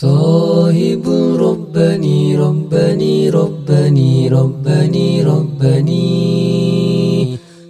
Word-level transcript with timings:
صاحب 0.00 1.02
ربني 1.40 2.36
ربني 2.36 3.30
ربني 3.30 4.28
ربني 4.28 5.22
ربني. 5.22 6.18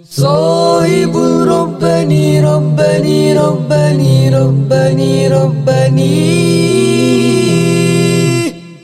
صاحب 0.09 1.17
ربني 1.47 2.41
ربني 2.41 3.33
ربني 3.33 4.29
ربني 4.29 5.27
ربني. 5.27 6.29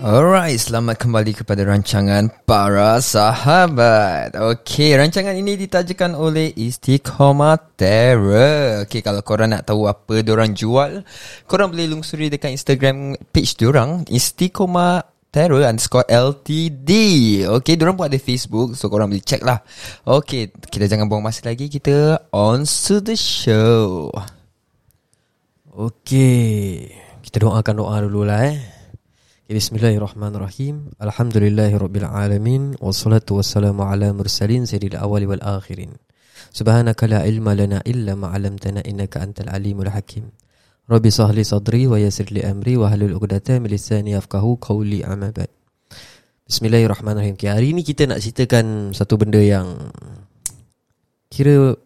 Alright, 0.06 0.62
selamat 0.62 1.02
kembali 1.02 1.34
kepada 1.34 1.66
rancangan 1.66 2.30
Para 2.46 3.02
Sahabat. 3.02 4.38
Okey, 4.38 4.94
rancangan 4.94 5.34
ini 5.34 5.58
ditajakan 5.58 6.14
oleh 6.14 6.54
Istiqomah 6.54 7.74
Terror. 7.74 8.86
Okey, 8.86 9.02
kalau 9.02 9.26
korang 9.26 9.58
nak 9.58 9.66
tahu 9.66 9.90
apa 9.90 10.22
diorang 10.22 10.54
jual, 10.54 11.02
korang 11.50 11.74
boleh 11.74 11.90
lungsuri 11.90 12.30
dekat 12.30 12.54
Instagram 12.54 13.18
page 13.34 13.58
diorang, 13.58 14.06
Istiqomah 14.06 15.02
Terror 15.34 15.66
underscore 15.66 16.06
LTD. 16.06 16.90
Okey, 17.58 17.74
diorang 17.74 17.98
pun 17.98 18.06
ada 18.06 18.22
Facebook, 18.22 18.78
so 18.78 18.94
korang 18.94 19.10
boleh 19.10 19.26
check 19.26 19.42
lah. 19.42 19.58
Okey, 20.06 20.54
kita 20.70 20.86
jangan 20.86 21.10
buang 21.10 21.26
masa 21.26 21.50
lagi, 21.50 21.66
kita 21.66 22.30
on 22.30 22.62
to 22.62 23.02
the 23.02 23.18
show. 23.18 24.14
Okey, 25.74 26.94
kita 27.26 27.42
doakan 27.42 27.74
doa 27.74 28.06
dulu 28.06 28.22
lah 28.22 28.54
eh. 28.54 28.75
Bismillahirrahmanirrahim. 29.46 30.98
Alhamdulillahirabbil 30.98 32.82
wassalatu 32.82 33.38
wassalamu 33.38 33.86
ala 33.86 34.10
mursalin 34.10 34.66
sayyidil 34.66 34.98
awwali 34.98 35.30
wal 35.30 35.38
akhirin. 35.46 36.02
Subhanaka 36.50 37.06
la 37.06 37.22
ilma 37.30 37.54
lana 37.54 37.78
illa 37.86 38.18
ma 38.18 38.34
'allamtana 38.34 38.82
innaka 38.82 39.22
antal 39.22 39.54
alimul 39.54 39.94
hakim. 39.94 40.34
Rabbi 40.90 41.14
sahli 41.14 41.46
sadri 41.46 41.86
wa 41.86 42.02
yassir 42.02 42.26
li 42.34 42.42
amri 42.42 42.74
wa 42.74 42.90
hlul 42.90 43.22
'uqdatam 43.22 43.62
min 43.62 43.70
lisani 43.70 44.18
yafqahu 44.18 44.58
qawli 44.58 45.06
amma 45.06 45.30
ba'd. 45.30 45.54
Bismillahirrahmanirrahim. 46.50 47.38
Okay, 47.38 47.54
hari 47.54 47.78
ni 47.78 47.86
kita 47.86 48.10
nak 48.10 48.26
ceritakan 48.26 48.98
satu 48.98 49.14
benda 49.22 49.38
yang 49.38 49.78
kira 51.30 51.78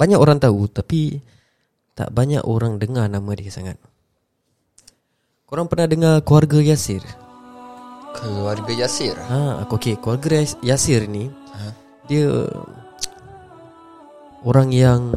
banyak 0.00 0.16
orang 0.16 0.40
tahu 0.40 0.64
tapi 0.64 1.20
tak 1.92 2.08
banyak 2.08 2.40
orang 2.40 2.80
dengar 2.80 3.04
nama 3.04 3.36
dia 3.36 3.52
sangat. 3.52 3.76
Korang 5.50 5.66
pernah 5.66 5.90
dengar 5.90 6.14
keluarga 6.22 6.62
Yasir? 6.62 7.02
Keluarga 8.14 8.70
Yasir. 8.70 9.18
Ha, 9.18 9.66
okey, 9.66 9.98
keluarga 9.98 10.38
Yas- 10.38 10.60
Yasir 10.62 11.10
ni 11.10 11.26
Ha? 11.50 11.74
dia 12.06 12.46
orang 14.46 14.70
yang 14.70 15.10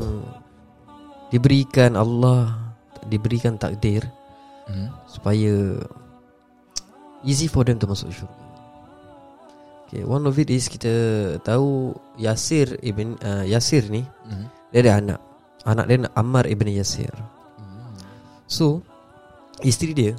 diberikan 1.30 1.94
Allah 1.94 2.74
diberikan 3.06 3.58
takdir 3.58 4.10
Hmm. 4.66 4.90
supaya 5.06 5.78
easy 7.22 7.46
for 7.46 7.62
them 7.62 7.78
to 7.78 7.86
masuk 7.86 8.10
syurga. 8.10 8.42
Okay, 9.86 10.02
one 10.02 10.26
of 10.26 10.34
it 10.40 10.50
is 10.50 10.66
kita 10.66 10.90
tahu 11.46 11.94
Yasir 12.18 12.82
ibn 12.82 13.22
uh, 13.22 13.46
Yasir 13.46 13.86
ni 13.86 14.02
Hmm. 14.26 14.50
dia 14.74 14.82
ada 14.82 14.94
anak. 14.98 15.20
Anak 15.64 15.86
dia 15.86 16.10
Ammar 16.18 16.50
ibn 16.50 16.66
Yasir. 16.68 17.14
Hmm. 17.60 17.94
So 18.50 18.82
Isteri 19.64 19.92
dia 19.96 20.14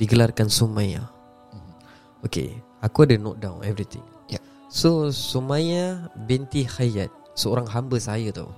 Digelarkan 0.00 0.48
Sumaya 0.48 1.04
Okay 2.24 2.56
Aku 2.80 3.04
ada 3.04 3.12
note 3.20 3.36
down 3.44 3.60
everything. 3.60 4.00
Ya. 4.32 4.40
So 4.72 5.12
Sumaya 5.12 6.08
Binti 6.24 6.64
Hayat 6.64 7.12
Seorang 7.36 7.68
hamba 7.68 8.00
saya 8.00 8.32
tau. 8.32 8.48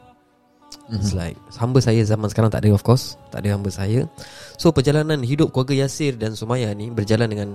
Mhm. 0.88 0.98
It's 0.98 1.12
like 1.12 1.38
Hamba 1.58 1.82
saya 1.82 2.06
zaman 2.06 2.30
sekarang 2.30 2.54
tak 2.54 2.62
ada 2.62 2.74
of 2.74 2.86
course. 2.86 3.18
Tak 3.34 3.42
ada 3.42 3.58
hamba 3.58 3.68
saya. 3.74 4.06
So 4.56 4.70
perjalanan 4.70 5.20
hidup 5.26 5.50
keluarga 5.50 5.86
Yasir 5.86 6.14
dan 6.14 6.38
Sumaya 6.38 6.70
ni 6.72 6.88
Berjalan 6.94 7.28
dengan 7.28 7.50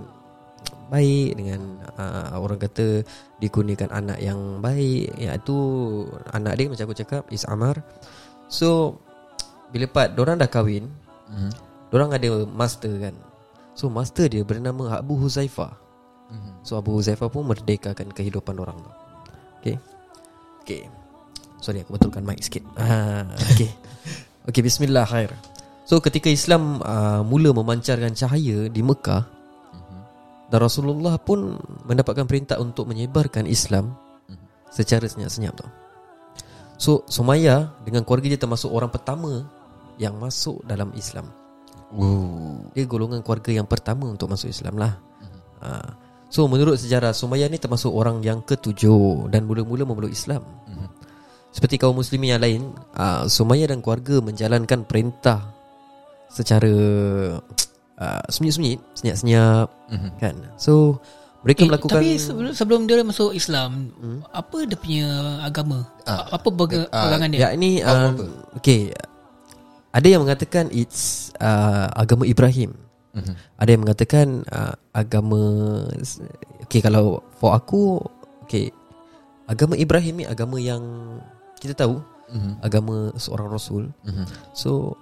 Baik 0.87 1.35
Dengan 1.35 1.83
uh, 1.99 2.35
Orang 2.39 2.59
kata 2.59 3.03
Dikurniakan 3.39 3.91
anak 3.91 4.19
yang 4.19 4.59
baik. 4.59 5.15
Iaitu 5.15 5.55
Anak 6.35 6.53
dia 6.59 6.67
macam 6.67 6.85
aku 6.91 6.97
cakap 6.99 7.23
Is 7.31 7.47
Amar. 7.47 7.79
So 8.51 8.99
Bila 9.71 9.87
part 9.87 10.11
Diorang 10.15 10.39
dah 10.39 10.51
kahwin 10.51 10.91
Hmm. 11.27 11.51
Diorang 11.89 12.11
ada 12.11 12.45
master 12.45 12.91
kan? 12.99 13.15
So 13.77 13.87
master 13.87 14.27
dia 14.27 14.43
bernama 14.43 14.99
Abu 14.99 15.15
Huzaifah 15.19 15.87
Hmm. 16.27 16.59
So 16.63 16.75
Abu 16.75 16.95
Huzaifah 16.99 17.31
pun 17.31 17.47
merdekakan 17.47 18.11
kehidupan 18.11 18.59
orang 18.59 18.75
tu. 18.83 18.91
Okay? 19.63 19.75
Okay. 20.63 20.81
Sorry 21.63 21.81
aku 21.81 21.95
betulkan 21.95 22.23
mic 22.27 22.43
sikit. 22.43 22.63
Ah, 22.79 23.23
Okay. 23.55 23.71
Okay 24.47 24.61
bismillah 24.63 25.07
khair. 25.07 25.31
So 25.87 26.03
ketika 26.03 26.27
Islam 26.27 26.83
uh, 26.83 27.23
mula 27.23 27.55
memancarkan 27.55 28.11
cahaya 28.11 28.67
di 28.67 28.83
Mekah 28.83 29.23
Dan 30.51 30.59
Rasulullah 30.59 31.15
pun 31.19 31.59
mendapatkan 31.87 32.27
perintah 32.27 32.59
untuk 32.59 32.91
menyebarkan 32.91 33.47
Islam 33.47 33.95
Secara 34.67 35.07
senyap-senyap 35.07 35.55
tu. 35.55 35.67
So 36.75 36.91
Sumaya 37.07 37.71
dengan 37.87 38.03
keluarga 38.03 38.35
dia 38.35 38.39
termasuk 38.39 38.67
orang 38.71 38.91
pertama 38.91 39.47
Yang 39.95 40.15
masuk 40.19 40.57
dalam 40.67 40.91
Islam 40.91 41.31
Ooh. 41.95 42.67
dia 42.75 42.83
golongan 42.83 43.23
keluarga 43.23 43.51
yang 43.55 43.67
pertama 43.67 44.11
untuk 44.11 44.27
masuk 44.27 44.51
Islam 44.51 44.75
lah. 44.75 44.99
Ha. 45.63 45.69
So 46.27 46.43
menurut 46.51 46.75
sejarah 46.75 47.15
Sumayyah 47.15 47.47
ni 47.47 47.55
termasuk 47.55 47.91
orang 47.95 48.19
yang 48.19 48.43
ketujuh 48.43 49.31
dan 49.31 49.47
mula-mula 49.47 49.87
memeluk 49.87 50.11
Islam. 50.11 50.43
Mhm. 50.67 50.87
Seperti 51.55 51.79
kaum 51.79 51.95
muslimin 51.95 52.35
yang 52.37 52.43
lain, 52.43 52.61
uh, 52.99 53.25
Sumayyah 53.25 53.71
dan 53.73 53.79
keluarga 53.79 54.19
menjalankan 54.19 54.83
perintah 54.83 55.55
secara 56.27 56.67
uh, 58.03 58.21
sembunyi-sembunyi, 58.27 58.75
senyap-senyap 58.93 59.67
Mhm. 59.87 60.09
kan. 60.19 60.35
So 60.59 60.99
mereka 61.47 61.63
Eh, 61.63 61.69
melakukan 61.71 62.01
Tapi 62.03 62.09
sebelum, 62.19 62.51
sebelum 62.51 62.81
dia 62.91 63.07
masuk 63.07 63.31
Islam 63.31 63.95
Hmm? 63.95 64.19
Apa 64.35 64.67
dia 64.67 64.75
punya 64.75 65.07
agama? 65.47 65.87
Ah, 66.03 66.27
apa 66.35 66.47
ah, 66.91 67.07
pegangan 67.07 67.29
dia? 67.31 67.39
Ya 67.39 67.49
ini 67.55 67.79
uh, 67.79 68.11
okay. 68.51 68.91
Ada 69.97 70.13
yang 70.13 70.21
mengatakan 70.29 70.69
it's 70.69 71.33
uh, 71.41 71.89
agama 71.97 72.29
Ibrahim. 72.29 72.77
Mhm. 73.17 73.33
Ada 73.57 73.69
yang 73.73 73.81
mengatakan 73.81 74.27
uh, 74.53 74.77
agama 74.93 75.41
okay 76.61 76.85
kalau 76.85 77.25
for 77.41 77.57
aku 77.57 77.97
okay 78.45 78.69
agama 79.49 79.73
Ibrahim 79.73 80.21
ni 80.21 80.25
agama 80.29 80.61
yang 80.61 80.83
kita 81.57 81.73
tahu 81.73 81.97
Mhm. 82.29 82.61
agama 82.61 83.09
seorang 83.17 83.49
rasul. 83.49 83.89
Mhm. 84.05 84.27
So 84.53 84.93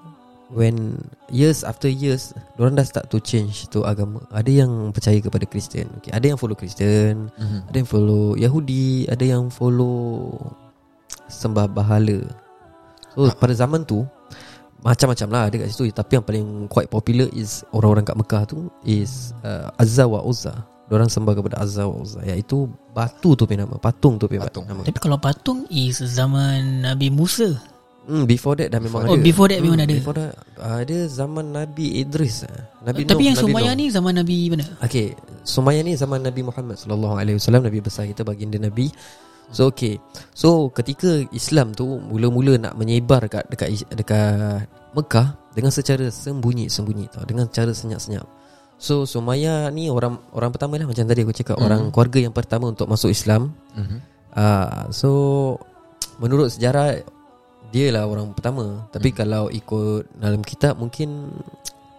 when 0.54 1.02
years 1.28 1.66
after 1.66 1.90
years 1.90 2.32
orang 2.56 2.78
dah 2.80 2.86
start 2.86 3.10
to 3.12 3.20
change 3.20 3.68
tu 3.68 3.84
agama. 3.84 4.24
Ada 4.32 4.64
yang 4.64 4.96
percaya 4.96 5.20
kepada 5.20 5.44
Kristian. 5.44 5.90
Okay, 6.00 6.14
ada 6.14 6.24
yang 6.24 6.40
follow 6.40 6.56
Kristian, 6.56 7.34
Mhm. 7.36 7.60
ada 7.68 7.76
yang 7.76 7.90
follow 7.90 8.38
Yahudi, 8.40 9.10
ada 9.12 9.26
yang 9.26 9.50
follow 9.52 10.32
sembah 11.28 11.68
bahala. 11.68 12.22
So 13.18 13.26
pada 13.36 13.58
zaman 13.58 13.84
tu 13.84 14.06
macam-macam 14.86 15.28
lah 15.28 15.42
ada 15.50 15.56
kat 15.58 15.68
situ 15.68 15.90
tapi 15.90 16.12
yang 16.14 16.24
paling 16.24 16.48
quite 16.70 16.86
popular 16.88 17.26
is 17.34 17.66
orang-orang 17.72 18.06
kat 18.06 18.14
Mekah 18.14 18.44
tu 18.46 18.70
is 18.86 19.34
uh, 19.42 19.74
Azza 19.76 20.06
wa 20.06 20.22
Uzza. 20.22 20.54
Diorang 20.86 21.10
sembah 21.10 21.34
kepada 21.34 21.58
Azza 21.58 21.84
wa 21.84 21.98
Uzza 21.98 22.22
iaitu 22.22 22.70
batu 22.94 23.34
tu 23.34 23.44
punya 23.44 23.66
nama, 23.66 23.76
patung 23.76 24.16
tu 24.16 24.30
punya 24.30 24.46
Patung. 24.46 24.70
nama. 24.70 24.86
Tapi 24.86 25.00
kalau 25.00 25.18
patung 25.18 25.66
is 25.68 25.98
zaman 25.98 26.86
Nabi 26.86 27.10
Musa. 27.10 27.58
Hmm, 28.06 28.30
before 28.30 28.54
that 28.54 28.70
dah 28.70 28.78
memang 28.78 29.02
Oh, 29.04 29.18
ada. 29.18 29.26
before 29.26 29.50
that 29.50 29.58
memang 29.58 29.82
Hmm, 29.82 29.90
ada. 29.90 29.96
Before 29.98 30.14
that 30.14 30.38
uh, 30.62 30.78
ada 30.80 30.98
zaman 31.10 31.50
Nabi 31.50 32.06
Idris. 32.06 32.46
ah. 32.46 32.70
Nabi 32.86 33.02
Tapi 33.02 33.18
Nuh, 33.18 33.26
yang 33.26 33.38
Nabi 33.42 33.54
Nuh. 33.58 33.74
ni 33.74 33.86
zaman 33.90 34.14
Nabi 34.14 34.36
mana? 34.54 34.66
Okay 34.78 35.18
Sumayyah 35.42 35.82
ni 35.82 35.98
zaman 35.98 36.22
Nabi 36.22 36.46
Muhammad 36.46 36.78
sallallahu 36.78 37.18
alaihi 37.18 37.42
wasallam 37.42 37.66
Nabi 37.66 37.82
besar 37.82 38.06
kita 38.06 38.22
baginda 38.22 38.62
Nabi 38.62 38.94
So 39.54 39.70
okay 39.70 40.02
So 40.34 40.68
ketika 40.74 41.22
Islam 41.30 41.72
tu 41.72 41.86
Mula-mula 42.02 42.58
nak 42.58 42.74
menyebar 42.76 43.26
dekat 43.30 43.46
Dekat, 43.48 43.70
dekat 43.94 44.66
Mekah 44.92 45.38
Dengan 45.54 45.72
secara 45.72 46.10
sembunyi-sembunyi 46.10 47.06
tau 47.14 47.24
Dengan 47.24 47.46
cara 47.54 47.70
senyap-senyap 47.70 48.26
So 48.76 49.08
Sumayyah 49.08 49.72
ni 49.72 49.88
orang 49.88 50.20
orang 50.34 50.52
pertama 50.52 50.76
lah 50.76 50.90
Macam 50.90 51.06
tadi 51.06 51.22
aku 51.24 51.32
cakap 51.32 51.56
Mhm. 51.56 51.66
Orang 51.66 51.82
keluarga 51.94 52.20
yang 52.20 52.36
pertama 52.36 52.66
untuk 52.74 52.90
masuk 52.90 53.14
Islam 53.14 53.54
Mhm. 53.78 53.98
uh, 54.34 54.90
So 54.92 55.10
Menurut 56.20 56.52
sejarah 56.52 57.00
Dia 57.72 57.94
lah 57.94 58.10
orang 58.10 58.34
pertama 58.36 58.90
Tapi 58.90 59.14
Hmm. 59.14 59.18
kalau 59.18 59.44
ikut 59.48 60.10
dalam 60.18 60.42
kitab 60.42 60.76
Mungkin 60.76 61.32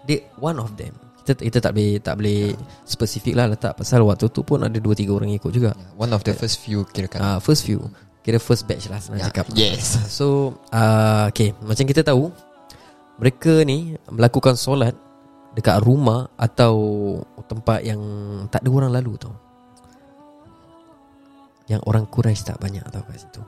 Dia 0.04 0.20
one 0.37 0.58
of 0.58 0.75
them 0.76 0.92
kita, 1.26 1.43
kita 1.43 1.58
tak 1.58 1.73
boleh 1.75 1.99
Tak 1.99 2.14
boleh 2.14 2.55
Spesifik 2.82 3.34
lah 3.34 3.50
letak 3.50 3.75
Pasal 3.75 4.00
waktu 4.00 4.31
tu 4.31 4.40
pun 4.40 4.62
Ada 4.62 4.78
2-3 4.78 5.11
orang 5.11 5.34
ikut 5.34 5.50
juga. 5.50 5.75
Yeah, 5.75 5.99
One 5.99 6.14
of 6.14 6.23
the 6.23 6.31
first 6.32 6.62
few 6.62 6.87
kirakan 6.87 7.19
uh, 7.19 7.38
First 7.38 7.67
few. 7.67 7.82
Kira 8.23 8.38
first 8.38 8.64
batch 8.64 8.87
lah 8.87 9.02
Senang 9.02 9.19
Yeah. 9.19 9.28
cakap. 9.28 9.44
Yes. 9.52 9.99
So 10.17 10.55
uh, 10.70 11.26
Okay. 11.28 11.50
Macam 11.58 11.82
kita 11.82 12.00
tahu 12.00 12.31
Mereka 13.19 13.62
ni 13.62 13.99
Melakukan 14.06 14.55
solat 14.55 14.94
Dekat 15.52 15.82
rumah 15.82 16.31
Atau 16.37 16.75
Tempat 17.44 17.82
yang 17.82 17.99
Tak 18.46 18.62
ada 18.62 18.70
orang 18.73 18.93
lalu 18.93 19.19
tau. 19.19 19.34
Yang 21.67 21.82
orang 21.82 22.06
Quraisy 22.06 22.43
tak 22.44 22.58
banyak 22.58 22.82
tau 22.87 23.02
kat 23.02 23.19
situ. 23.19 23.43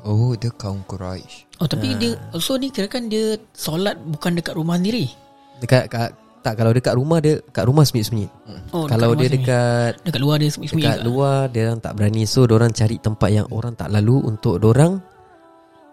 Oh 0.00 0.30
dia 0.34 0.50
kaum 0.52 0.82
Quraisy 0.84 1.58
Oh 1.58 1.66
tapi 1.66 1.90
Ah. 1.90 1.98
dia 1.98 2.10
So 2.38 2.54
ni 2.54 2.70
kira 2.70 2.86
kan 2.86 3.06
dia 3.06 3.34
Solat 3.50 3.98
bukan 3.98 4.38
dekat 4.38 4.54
rumah 4.54 4.78
sendiri? 4.78 5.10
Dekat 5.58 5.90
kat 5.90 6.14
Tak 6.38 6.54
kalau 6.54 6.70
dekat 6.70 6.94
rumah 6.94 7.18
dia 7.18 7.42
Kat 7.50 7.66
rumah 7.66 7.82
sembunyi-sembunyi 7.82 8.28
Oh, 8.70 8.86
Kalau 8.86 9.12
rumah 9.12 9.20
dia 9.20 9.28
dekat 9.32 9.92
Dekat 10.06 10.20
luar 10.22 10.36
dia 10.38 10.48
sembunyi-sembunyi 10.52 10.86
Dekat 10.86 10.98
juga. 11.02 11.08
luar 11.08 11.38
Dia 11.50 11.60
orang 11.66 11.80
tak 11.82 11.92
berani. 11.98 12.22
So 12.24 12.40
orang 12.46 12.72
cari 12.72 12.96
tempat 13.02 13.28
yang 13.34 13.46
Orang 13.50 13.72
tak 13.74 13.88
lalu 13.90 14.16
Untuk 14.22 14.62
orang 14.62 15.02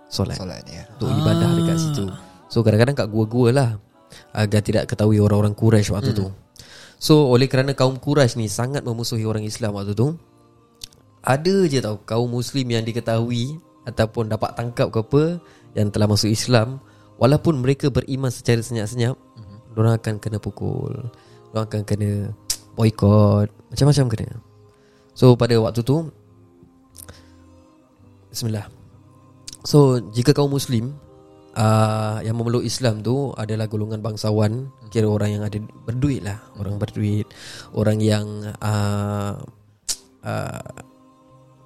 Solat. 0.06 0.38
Solat 0.38 0.62
ya. 0.70 0.86
Untuk 0.96 1.10
ibadah 1.10 1.50
dekat 1.58 1.78
situ. 1.82 2.06
So 2.46 2.62
kadang-kadang 2.62 2.96
kat 2.96 3.08
gua-gua 3.10 3.50
lah 3.50 3.70
Agar 4.38 4.62
tidak 4.62 4.86
ketahui 4.86 5.18
orang-orang 5.20 5.58
Quraisy 5.58 5.92
waktu 5.92 6.14
tu. 6.14 6.30
So 7.02 7.28
oleh 7.28 7.50
kerana 7.52 7.74
kaum 7.76 7.98
Quraisy 7.98 8.38
ni 8.40 8.48
Sangat 8.48 8.86
memusuhi 8.86 9.26
orang 9.26 9.44
Islam 9.44 9.76
waktu 9.76 9.98
tu 9.98 10.14
Ada 11.26 11.66
je 11.68 11.82
tau 11.82 12.00
Kaum 12.06 12.30
Muslim 12.30 12.70
yang 12.70 12.86
diketahui 12.86 13.58
Ataupun 13.86 14.30
dapat 14.30 14.54
tangkap 14.56 14.94
ke 14.94 15.00
apa 15.02 15.24
Yang 15.74 15.88
telah 15.92 16.08
masuk 16.08 16.30
Islam 16.32 16.80
Walaupun 17.16 17.64
mereka 17.64 17.88
beriman 17.88 18.28
secara 18.28 18.60
senyap-senyap. 18.60 19.16
Diorang 19.76 20.00
akan 20.00 20.16
kena 20.24 20.40
pukul. 20.40 20.96
Diorang 21.52 21.68
akan 21.68 21.82
kena 21.84 22.32
Boykot 22.76 23.48
Macam-macam 23.72 24.06
kena. 24.12 24.36
So 25.16 25.36
pada 25.40 25.56
waktu 25.60 25.84
tu 25.84 26.12
Bismillah. 28.32 28.68
So 29.64 30.00
jika 30.12 30.36
kaum 30.36 30.52
Muslim 30.52 30.96
uh, 31.56 32.20
Yang 32.20 32.36
memeluk 32.36 32.64
Islam 32.68 33.00
tu 33.00 33.32
Adalah 33.36 33.72
golongan 33.72 34.04
bangsawan 34.04 34.68
Kira 34.92 35.08
orang 35.08 35.40
yang 35.40 35.44
ada 35.44 35.60
berduit 35.88 36.24
lah. 36.24 36.40
Orang 36.60 36.80
berduit. 36.80 37.28
Orang 37.72 38.04
yang 38.04 38.28
uh, 38.60 39.40
uh, 40.24 40.72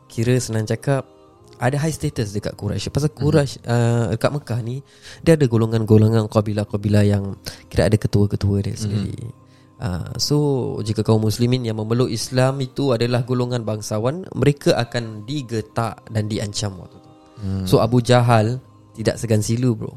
Kira 0.09 0.37
senang 0.41 0.65
cakap 0.65 1.18
Ada 1.59 1.75
high 1.83 1.91
status 1.91 2.31
dekat 2.31 2.55
Quraisy 2.55 2.87
Pasal 2.87 3.11
Quraisy 3.11 3.67
uh, 3.67 4.15
Dekat 4.15 4.31
Mekah 4.31 4.59
ni 4.63 4.79
Dia 5.21 5.35
ada 5.35 5.43
golongan-golongan 5.43 6.31
Kabilah-kabilah 6.31 7.03
yang 7.03 7.35
Kira 7.67 7.91
ada 7.91 7.99
ketua-ketua 7.99 8.63
dia 8.63 8.79
sendiri 8.79 9.35
Uh, 9.79 10.11
so 10.19 10.37
jika 10.83 11.07
kaum 11.07 11.23
muslimin 11.23 11.63
yang 11.63 11.79
memeluk 11.79 12.11
Islam 12.11 12.59
itu 12.59 12.91
adalah 12.91 13.23
golongan 13.23 13.63
bangsawan 13.63 14.27
mereka 14.35 14.75
akan 14.75 15.23
digetak 15.23 16.03
dan 16.11 16.27
diancam 16.27 16.83
waktu 16.83 16.99
tu. 16.99 17.11
Hmm. 17.39 17.63
So 17.63 17.79
Abu 17.79 18.03
Jahal 18.03 18.59
tidak 18.99 19.15
segan 19.15 19.39
silu 19.39 19.79
bro. 19.79 19.95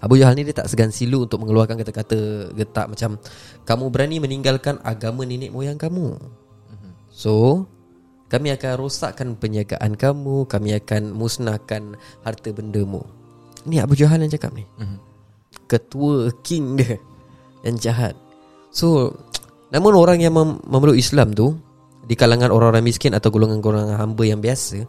Abu 0.00 0.16
Jahal 0.16 0.40
ni 0.40 0.48
dia 0.48 0.56
tak 0.56 0.72
segan 0.72 0.88
silu 0.88 1.28
untuk 1.28 1.36
mengeluarkan 1.44 1.76
kata-kata 1.76 2.48
getak 2.56 2.88
macam 2.88 3.20
kamu 3.68 3.84
berani 3.92 4.16
meninggalkan 4.24 4.80
agama 4.80 5.28
nenek 5.28 5.52
moyang 5.52 5.76
kamu. 5.76 6.16
So 7.12 7.68
kami 8.30 8.54
akan 8.54 8.70
rosakkan 8.78 9.34
penjagaan 9.34 9.98
kamu, 9.98 10.46
kami 10.46 10.78
akan 10.78 11.10
musnahkan 11.10 11.98
harta 12.22 12.48
bendamu. 12.54 13.02
Ni 13.66 13.82
Abu 13.82 13.98
Jahal 13.98 14.22
yang 14.22 14.32
cakap 14.32 14.54
ni. 14.54 14.64
Ketua 15.66 16.30
king 16.46 16.78
dia 16.78 16.96
yang 17.66 17.76
jahat. 17.76 18.14
So 18.70 19.18
namun 19.74 19.98
orang 19.98 20.22
yang 20.22 20.34
mem- 20.34 20.62
memeluk 20.62 20.94
Islam 20.94 21.34
tu 21.34 21.58
di 22.06 22.14
kalangan 22.14 22.54
orang-orang 22.54 22.86
miskin 22.86 23.14
atau 23.14 23.30
golongan-golongan 23.30 23.98
hamba 23.98 24.22
yang 24.26 24.38
biasa 24.42 24.82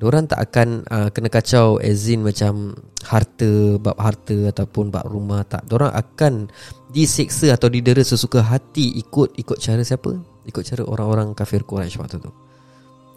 Diorang 0.00 0.24
tak 0.24 0.40
akan 0.48 0.68
uh, 0.88 1.08
kena 1.12 1.28
kacau 1.28 1.76
as 1.76 2.08
in 2.08 2.24
macam 2.24 2.72
harta, 3.04 3.76
bab 3.76 4.00
harta 4.00 4.48
ataupun 4.48 4.88
bab 4.88 5.04
rumah 5.04 5.44
tak. 5.44 5.68
Diorang 5.68 5.92
akan 5.92 6.48
diseksa 6.88 7.52
atau 7.52 7.68
didera 7.68 8.00
sesuka 8.00 8.40
hati 8.40 8.96
ikut 8.96 9.36
ikut 9.36 9.60
cara 9.60 9.84
siapa? 9.84 10.16
Ikut 10.50 10.66
cara 10.66 10.82
orang-orang 10.82 11.30
kafir 11.38 11.62
Quraisy 11.62 12.02
waktu 12.02 12.18
tu. 12.18 12.30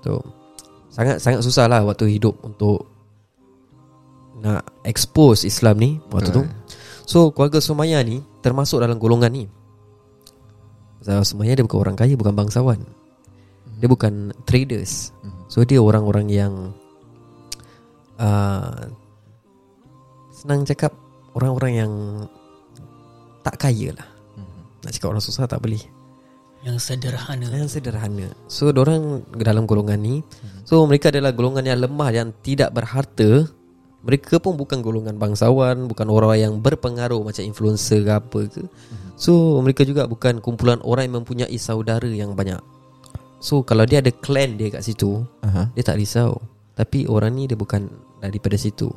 So, 0.05 0.21
sangat 0.93 1.17
sangat 1.17 1.41
susah 1.41 1.65
lah 1.65 1.81
waktu 1.81 2.13
hidup 2.13 2.37
untuk 2.45 2.85
nak 4.45 4.69
expose 4.85 5.49
Islam 5.49 5.81
ni 5.81 5.91
waktu 6.13 6.29
tu. 6.29 6.45
So, 7.09 7.33
keluarga 7.33 7.57
Sumayyah 7.57 8.05
ni 8.05 8.21
termasuk 8.45 8.77
dalam 8.77 9.01
golongan 9.01 9.33
ni. 9.33 9.43
Sebab 11.01 11.25
Sumayyah 11.25 11.59
dia 11.59 11.65
bukan 11.65 11.79
orang 11.81 11.97
kaya, 11.97 12.13
bukan 12.15 12.37
bangsawan. 12.37 12.79
Dia 13.81 13.91
bukan 13.91 14.31
traders. 14.47 15.11
So 15.51 15.61
dia 15.67 15.83
orang-orang 15.83 16.31
yang 16.31 16.71
uh, 18.17 18.89
senang 20.31 20.63
cakap 20.65 20.95
orang-orang 21.35 21.73
yang 21.77 21.91
tak 23.43 23.59
kaya 23.59 23.93
lah. 23.93 24.07
Nak 24.81 24.91
cakap 24.97 25.13
orang 25.13 25.21
susah 25.21 25.45
tak 25.45 25.61
boleh. 25.61 25.83
Yang 26.63 26.77
sederhana. 26.79 27.47
Yang 27.51 27.79
sederhana. 27.79 28.27
So 28.47 28.71
orang 28.71 29.27
dalam 29.35 29.67
golongan 29.67 29.99
ni, 29.99 30.15
so 30.63 30.79
mereka 30.87 31.11
adalah 31.11 31.35
golongan 31.35 31.67
yang 31.67 31.79
lemah 31.83 32.09
yang 32.15 32.29
tidak 32.39 32.71
berharta. 32.71 33.47
Mereka 34.03 34.43
pun 34.43 34.59
bukan 34.59 34.83
golongan 34.83 35.15
bangsawan, 35.15 35.87
bukan 35.87 36.07
orang 36.11 36.35
yang 36.35 36.53
berpengaruh 36.59 37.23
macam 37.23 37.43
influencer 37.43 38.03
ke 38.03 38.11
apa 38.11 38.39
ke. 38.51 38.63
So 39.15 39.59
mereka 39.63 39.87
juga 39.87 40.07
bukan 40.07 40.43
kumpulan 40.43 40.83
orang 40.83 41.07
yang 41.07 41.23
mempunyai 41.23 41.55
saudara 41.55 42.07
yang 42.07 42.35
banyak. 42.35 42.59
So 43.43 43.63
kalau 43.63 43.83
dia 43.83 43.99
ada 43.99 44.11
clan 44.11 44.55
dia 44.55 44.71
kat 44.71 44.83
situ, 44.87 45.23
Aha. 45.43 45.67
dia 45.75 45.83
tak 45.83 45.99
risau 45.99 46.39
Tapi 46.79 47.11
orang 47.11 47.35
ni 47.35 47.43
dia 47.43 47.59
bukan 47.59 47.91
daripada 48.23 48.55
situ 48.55 48.87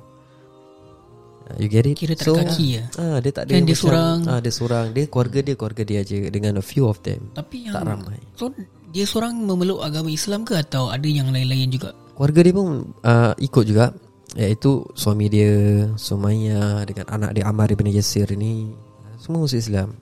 You 1.54 1.70
get 1.70 1.86
it? 1.86 1.94
Kira 1.94 2.18
tak 2.18 2.26
ada 2.26 2.42
kaki 2.42 2.66
ya? 2.74 2.82
ah, 2.98 3.18
Dia 3.22 3.30
tak 3.30 3.42
ada 3.46 3.52
Kan 3.54 3.62
dia 3.62 3.76
seorang. 3.78 4.18
ah, 4.26 4.40
Dia 4.42 4.50
seorang. 4.50 4.86
Dia 4.90 5.04
keluarga 5.06 5.38
dia 5.40 5.54
Keluarga 5.54 5.82
dia 5.86 5.98
aja. 6.02 6.16
Dengan 6.26 6.58
a 6.58 6.64
few 6.64 6.84
of 6.84 6.98
them. 7.06 7.30
Tapi 7.30 7.70
yang 7.70 7.74
Tak 7.78 7.82
ramai. 7.86 8.18
So 8.34 8.50
dia 8.90 9.04
seorang 9.06 9.38
memeluk 9.38 9.78
agama 9.78 10.10
Islam 10.10 10.42
ke 10.42 10.56
atau 10.56 10.90
ada 10.90 11.06
yang 11.06 11.30
lain-lain 11.30 11.70
juga? 11.70 11.94
Keluarga 12.18 12.40
dia 12.42 12.52
pun 12.52 12.66
uh, 13.00 13.32
ikut 13.38 13.64
juga. 13.64 13.94
Iaitu 14.34 14.84
suami 14.92 15.30
dia 15.30 15.48
Sumayyah 15.96 16.82
Dengan 16.84 17.06
anak 17.08 17.30
dia 17.32 17.46
Ammar 17.46 17.70
ibn 17.70 17.86
Yasir 17.86 18.26
ni. 18.34 18.74
Semua 19.22 19.46
masuk 19.46 19.62
Islam. 19.62 19.94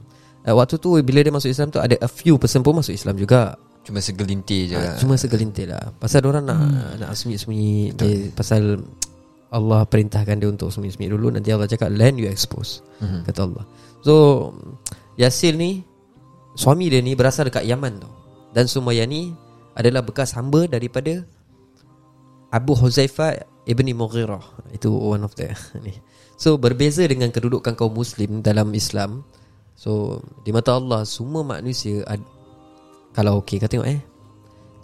Uh, 0.48 0.56
Waktu 0.56 0.80
tu 0.80 0.96
bila 1.04 1.20
dia 1.20 1.30
masuk 1.30 1.52
Islam 1.52 1.68
tu 1.68 1.76
Ada 1.76 2.00
a 2.00 2.08
few 2.08 2.40
person 2.40 2.64
pun 2.64 2.80
masuk 2.80 2.96
Islam 2.96 3.20
juga. 3.20 3.52
Cuma 3.84 4.00
segelintir 4.00 4.72
je. 4.72 4.76
Ah, 4.80 4.80
lah. 4.80 4.96
Cuma 4.96 5.20
segelintir 5.20 5.68
lah. 5.68 5.92
Pasal 6.00 6.24
orang 6.24 6.48
nak 6.48 6.56
Nak 6.96 7.10
sembunyi-sembunyi 7.12 7.92
dia, 7.92 8.32
Pasal 8.32 8.80
Allah 9.54 9.86
perintahkan 9.86 10.34
dia 10.34 10.50
untuk 10.50 10.68
sembunyi-sembunyi 10.68 11.10
dulu 11.14 11.26
Nanti 11.30 11.54
Allah 11.54 11.70
cakap 11.70 11.94
Land 11.94 12.18
you 12.18 12.26
expose 12.26 12.82
Mhm. 12.98 13.22
Kata 13.22 13.40
Allah 13.46 13.64
So 14.02 14.12
Yasil 15.14 15.54
ni 15.54 15.86
Suami 16.54 16.90
dia 16.90 16.98
ni 16.98 17.14
berasal 17.14 17.46
dekat 17.46 17.62
Yaman 17.62 18.02
tu 18.02 18.10
Dan 18.50 18.66
Sumayyah 18.66 19.06
ni 19.06 19.30
Adalah 19.74 20.02
bekas 20.02 20.34
hamba 20.34 20.66
daripada 20.66 21.22
Abu 22.50 22.74
Huzaifah 22.74 23.42
Ibni 23.64 23.94
Mughirah 23.94 24.42
Itu 24.70 24.90
one 24.90 25.22
of 25.22 25.34
the 25.34 25.50
ni. 25.86 25.94
So 26.34 26.58
berbeza 26.58 27.06
dengan 27.06 27.30
kedudukan 27.30 27.74
kaum 27.74 27.94
muslim 27.94 28.42
Dalam 28.42 28.74
Islam 28.74 29.22
So 29.74 30.18
Di 30.42 30.50
mata 30.50 30.74
Allah 30.74 31.02
Semua 31.02 31.42
manusia 31.42 32.02
ad, 32.06 32.18
Kalau 33.10 33.38
okey 33.42 33.58
kau 33.58 33.70
tengok 33.70 33.86
eh 33.86 34.02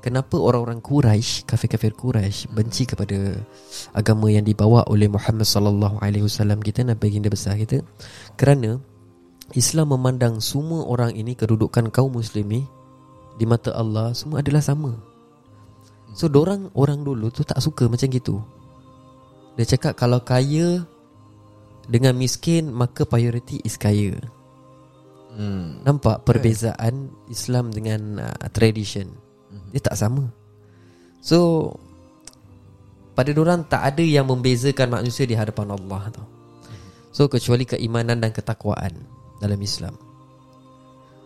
Kenapa 0.01 0.41
orang-orang 0.41 0.81
Quraisy, 0.81 1.45
kafir-kafir 1.45 1.93
Quraisy 1.93 2.49
benci 2.57 2.89
kepada 2.89 3.37
agama 3.93 4.33
yang 4.33 4.49
dibawa 4.49 4.89
oleh 4.89 5.13
Muhammad 5.13 5.45
sallallahu 5.45 6.01
alaihi 6.01 6.25
wasallam 6.25 6.65
kita 6.65 6.81
Nabi 6.89 7.13
baginda 7.13 7.29
besar 7.29 7.61
kita? 7.61 7.85
Kerana 8.41 8.81
Islam 9.53 9.93
memandang 9.93 10.41
semua 10.41 10.89
orang 10.89 11.13
ini 11.13 11.37
kedudukan 11.37 11.93
kaum 11.93 12.17
muslim 12.17 12.49
ni 12.49 12.63
di 13.37 13.45
mata 13.45 13.77
Allah 13.77 14.17
semua 14.17 14.41
adalah 14.41 14.65
sama. 14.65 14.97
So 16.17 16.33
orang 16.33 16.73
orang 16.73 17.05
dulu 17.05 17.29
tu 17.29 17.45
tak 17.45 17.61
suka 17.61 17.85
macam 17.85 18.09
gitu. 18.09 18.41
Dia 19.61 19.69
cakap 19.77 20.01
kalau 20.01 20.25
kaya 20.25 20.89
dengan 21.93 22.17
miskin 22.17 22.73
maka 22.73 23.05
priority 23.05 23.61
is 23.69 23.77
kaya. 23.77 24.17
Hmm. 25.37 25.85
Nampak 25.87 26.27
perbezaan 26.27 27.13
Islam 27.31 27.69
dengan 27.69 28.17
uh, 28.19 28.49
tradition. 28.51 29.30
Dia 29.71 29.81
tak 29.83 29.97
sama. 29.97 30.27
So 31.23 31.71
pada 33.15 33.37
orang 33.37 33.69
tak 33.69 33.83
ada 33.95 34.05
yang 34.05 34.25
membezakan 34.31 34.97
manusia 34.97 35.29
di 35.29 35.37
hadapan 35.37 35.77
Allah 35.77 36.09
tau. 36.09 36.27
So 37.11 37.27
kecuali 37.27 37.67
keimanan 37.67 38.23
dan 38.23 38.31
ketakwaan 38.31 38.95
dalam 39.43 39.61
Islam. 39.61 39.93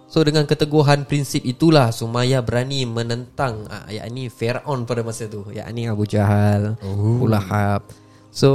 So 0.09 0.23
dengan 0.23 0.47
keteguhan 0.47 1.11
prinsip 1.11 1.43
itulah 1.43 1.91
Sumayyah 1.91 2.43
berani 2.47 2.87
menentang 2.87 3.67
ah, 3.67 3.87
yakni 3.91 4.31
Firaun 4.31 4.87
pada 4.87 5.03
masa 5.03 5.27
tu, 5.27 5.43
yakni 5.51 5.91
Abu 5.91 6.07
Jahal, 6.07 6.79
oh. 6.87 7.27
Ulahab. 7.27 7.83
So 8.31 8.51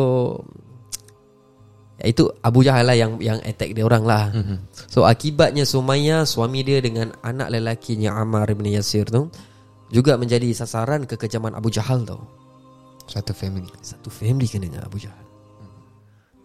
itu 2.00 2.32
Abu 2.40 2.64
Jahal 2.64 2.88
lah 2.88 2.96
yang 2.96 3.20
yang 3.20 3.44
attack 3.44 3.76
dia 3.76 3.84
orang 3.84 4.08
lah. 4.08 4.32
Mm-hmm. 4.32 4.58
So 4.88 5.04
akibatnya 5.04 5.68
Sumayyah 5.68 6.24
suami 6.24 6.64
dia 6.64 6.80
dengan 6.80 7.12
anak 7.20 7.52
lelakinya 7.52 8.16
Ammar 8.16 8.48
bin 8.56 8.72
Yasir 8.72 9.12
tu 9.12 9.28
juga 9.90 10.16
menjadi 10.16 10.54
sasaran 10.54 11.06
kekejaman 11.10 11.58
Abu 11.58 11.74
Jahal 11.74 12.06
tau. 12.06 12.22
Satu 13.10 13.34
family. 13.34 13.70
Satu 13.82 14.14
family 14.14 14.46
kena 14.46 14.70
dengan 14.70 14.86
Abu 14.86 15.02
Jahal. 15.02 15.26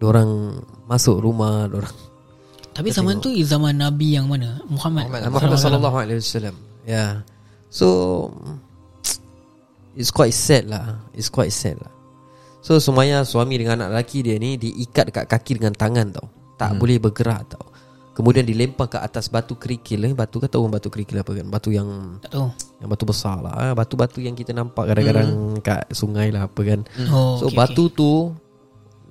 Diorang 0.00 0.60
masuk 0.88 1.20
rumah, 1.20 1.68
diorang 1.68 1.92
Tapi 2.74 2.90
zaman 2.90 3.22
tu 3.22 3.30
zaman 3.46 3.78
Nabi 3.78 4.18
yang 4.18 4.26
mana? 4.26 4.58
Muhammad. 4.66 5.06
Muhammad. 5.06 5.30
Muhammad 5.30 5.60
sallallahu 5.60 5.96
alaihi 6.00 6.18
wasallam. 6.18 6.56
Yeah. 6.82 7.22
So 7.70 7.86
it's 9.94 10.10
quite 10.10 10.34
sad 10.34 10.66
lah. 10.66 10.98
It's 11.14 11.30
quite 11.30 11.54
sad 11.54 11.78
lah. 11.78 11.92
So 12.64 12.80
Sumayyah 12.80 13.28
suami 13.28 13.60
dengan 13.60 13.84
anak 13.84 13.92
lelaki 13.92 14.24
dia 14.24 14.40
ni 14.40 14.56
diikat 14.56 15.12
dekat 15.12 15.24
kaki 15.28 15.60
dengan 15.60 15.76
tangan 15.76 16.16
tau. 16.16 16.26
Tak 16.56 16.74
hmm. 16.74 16.80
boleh 16.80 16.96
bergerak 16.98 17.44
tau. 17.54 17.73
Kemudian 18.14 18.46
dilempar 18.46 18.86
ke 18.86 18.98
atas 19.02 19.26
batu 19.26 19.58
kerikil 19.58 20.06
eh. 20.06 20.14
Batu 20.14 20.38
kan 20.38 20.46
tahu 20.46 20.70
batu 20.70 20.86
kerikil 20.86 21.18
apa 21.18 21.34
kan? 21.34 21.50
Batu 21.50 21.74
yang 21.74 22.22
Tak 22.22 22.30
tahu. 22.30 22.46
Yang 22.78 22.88
batu 22.94 23.04
besar 23.10 23.42
lah 23.42 23.52
eh. 23.58 23.72
Batu-batu 23.74 24.22
yang 24.22 24.38
kita 24.38 24.54
nampak 24.54 24.86
kadang-kadang 24.86 25.58
Kat 25.66 25.90
sungai 25.90 26.30
lah 26.30 26.46
apa 26.46 26.60
kan. 26.62 26.86
Oh 27.10 27.42
So 27.42 27.50
okay, 27.50 27.58
batu 27.58 27.90
tu 27.90 28.30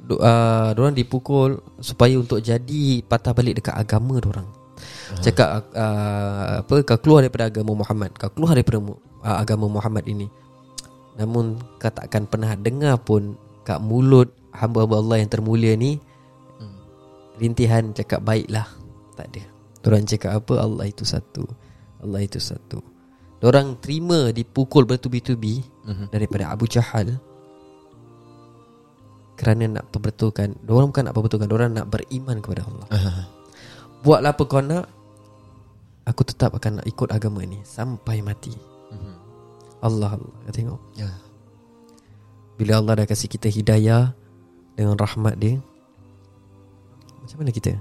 do, 0.07 0.15
uh, 0.23 0.71
Diorang 0.71 0.95
dipukul 0.95 1.59
Supaya 1.83 2.15
untuk 2.15 2.39
jadi 2.39 3.03
Patah 3.03 3.35
balik 3.35 3.59
dekat 3.59 3.75
agama 3.75 4.23
diorang. 4.23 4.47
Cakap 5.19 5.75
uh, 5.75 6.63
Apa 6.63 6.75
Kau 6.87 6.99
keluar 7.03 7.27
daripada 7.27 7.51
agama 7.51 7.75
Muhammad. 7.75 8.15
Kau 8.15 8.31
keluar 8.31 8.55
daripada 8.55 8.79
uh, 8.79 9.35
agama 9.35 9.67
Muhammad 9.67 10.07
ini. 10.07 10.31
Namun 11.19 11.59
Kau 11.75 11.91
takkan 11.91 12.23
pernah 12.23 12.55
dengar 12.55 13.03
pun 13.03 13.35
Kat 13.67 13.83
mulut 13.83 14.31
Hamba-hamba 14.55 14.95
Allah 14.95 15.17
yang 15.19 15.27
termulia 15.27 15.75
ni 15.75 15.99
Rintihan 17.35 17.91
cakap 17.91 18.23
baiklah 18.23 18.82
Tak 19.13 19.29
ada 19.29 19.43
Diorang 19.83 20.03
cakap 20.03 20.31
apa? 20.33 20.53
Allah 20.57 20.85
itu 20.87 21.03
satu. 21.03 21.43
Allah 21.99 22.23
itu 22.23 22.39
satu. 22.39 22.79
Diorang 23.37 23.75
terima 23.77 24.31
dipukul 24.31 24.83
bertubi-tubi 24.83 25.59
Mhm. 25.83 26.07
Daripada 26.09 26.47
Abu 26.47 26.63
Jahal 26.63 27.19
Kerana 29.35 29.67
nak 29.67 29.91
perbetulkan 29.91 30.55
Diorang 30.63 30.95
bukan 30.95 31.03
nak 31.03 31.13
perbetulkan 31.13 31.47
Diorang 31.47 31.71
nak 31.75 31.91
beriman 31.91 32.39
kepada 32.39 32.63
Allah. 32.63 32.87
Buatlah 33.99 34.31
apa 34.31 34.43
kau 34.43 34.63
nak 34.63 34.87
Aku 36.03 36.23
tetap 36.23 36.55
akan 36.55 36.79
nak 36.79 36.87
ikut 36.87 37.11
agama 37.11 37.43
ni 37.43 37.59
Sampai 37.63 38.19
mati. 38.19 38.55
Allah 39.83 40.15
Allah. 40.15 40.35
Kau 40.47 40.53
tengok. 40.55 40.79
Ya. 40.95 41.11
Bila 42.55 42.79
Allah 42.79 43.03
dah 43.03 43.07
kasih 43.07 43.27
kita 43.27 43.51
hidayah 43.51 44.15
Dengan 44.73 44.95
rahmat 44.95 45.35
dia 45.35 45.59
Macam 47.19 47.43
mana 47.43 47.51
kita 47.51 47.75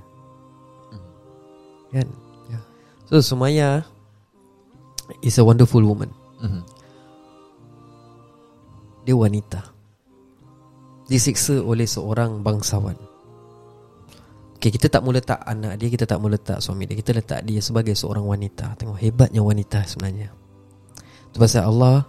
Kan? 1.92 2.08
Ya. 2.48 2.58
So 3.06 3.20
Sumaya 3.20 3.84
Is 5.20 5.36
a 5.36 5.44
wonderful 5.44 5.84
woman. 5.84 6.08
Mhm. 6.40 6.62
Dia 9.04 9.12
wanita. 9.18 9.60
Disiksa 11.10 11.60
oleh 11.60 11.84
seorang 11.84 12.40
bangsawan. 12.40 12.96
Okay, 14.56 14.70
kita 14.70 14.86
tak 14.86 15.02
mula 15.02 15.18
letak 15.18 15.42
anak 15.42 15.74
dia 15.74 15.90
Kita 15.90 16.06
tak 16.06 16.22
mula 16.22 16.38
letak 16.38 16.62
suami 16.62 16.86
dia. 16.86 16.94
Kita 16.94 17.10
letak 17.12 17.42
dia 17.42 17.58
sebagai 17.58 17.98
seorang 17.98 18.24
wanita. 18.24 18.78
Tengok 18.78 18.96
hebatnya 18.96 19.42
wanita 19.42 19.82
sebenarnya. 19.84 20.30
Itu 21.28 21.36
pasal 21.42 21.66
Allah 21.66 22.06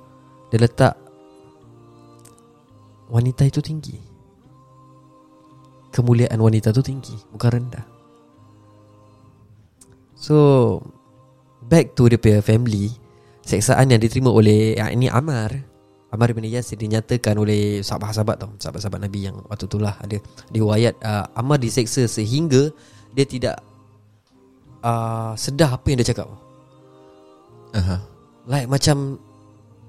Dia 0.54 0.62
letak 0.62 0.94
Wanita 3.10 3.44
itu 3.50 3.60
tinggi. 3.60 3.98
Kemuliaan 5.94 6.42
wanita 6.42 6.74
itu 6.74 6.82
tinggi 6.82 7.14
Bukan 7.30 7.50
rendah 7.54 7.93
So 10.24 10.80
Back 11.68 12.00
to 12.00 12.08
dia 12.08 12.16
punya 12.16 12.40
family 12.40 12.96
Seksaan 13.44 13.92
yang 13.92 14.00
diterima 14.00 14.32
oleh 14.32 14.80
Yang 14.80 14.90
ini 14.96 15.08
Amar 15.12 15.52
Amar 16.16 16.32
bin 16.32 16.48
Yasir 16.48 16.80
dinyatakan 16.80 17.36
oleh 17.36 17.84
sahabat-sahabat 17.84 18.36
tau 18.40 18.56
Sahabat-sahabat 18.56 19.04
Nabi 19.04 19.28
yang 19.28 19.44
waktu 19.52 19.68
itulah 19.68 20.00
Ada 20.00 20.24
riwayat 20.56 20.96
uh, 21.04 21.28
Amar 21.36 21.60
diseksa 21.60 22.08
sehingga 22.08 22.72
Dia 23.12 23.28
tidak 23.28 23.60
uh, 24.80 25.36
Sedah 25.36 25.76
apa 25.76 25.92
yang 25.92 26.00
dia 26.00 26.16
cakap 26.16 26.32
Aha. 27.76 28.00
Like 28.48 28.72
macam 28.72 29.20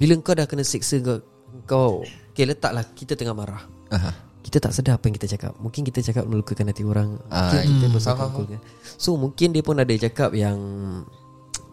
Bila 0.03 0.19
kau 0.19 0.35
dah 0.35 0.50
kena 0.50 0.67
seksa 0.67 0.99
kau, 0.99 1.23
kau 1.69 1.93
Okay 2.35 2.43
letaklah 2.50 2.83
Kita 2.99 3.14
tengah 3.14 3.37
marah 3.38 3.62
Aha. 3.95 4.34
Kita 4.45 4.61
tak 4.61 4.77
sedar 4.77 5.01
apa 5.01 5.09
yang 5.09 5.17
kita 5.17 5.29
cakap 5.35 5.57
Mungkin 5.57 5.89
kita 5.89 6.05
cakap 6.05 6.29
melukakan 6.29 6.69
hati 6.69 6.85
orang 6.85 7.17
Ah, 7.33 7.49
Mungkin 7.49 7.65
kita 7.81 7.87
hmm, 7.89 7.97
faham, 7.97 8.45
kan. 8.45 8.61
So 9.01 9.17
mungkin 9.17 9.57
dia 9.57 9.65
pun 9.65 9.81
ada 9.81 9.89
cakap 9.97 10.37
yang 10.37 10.59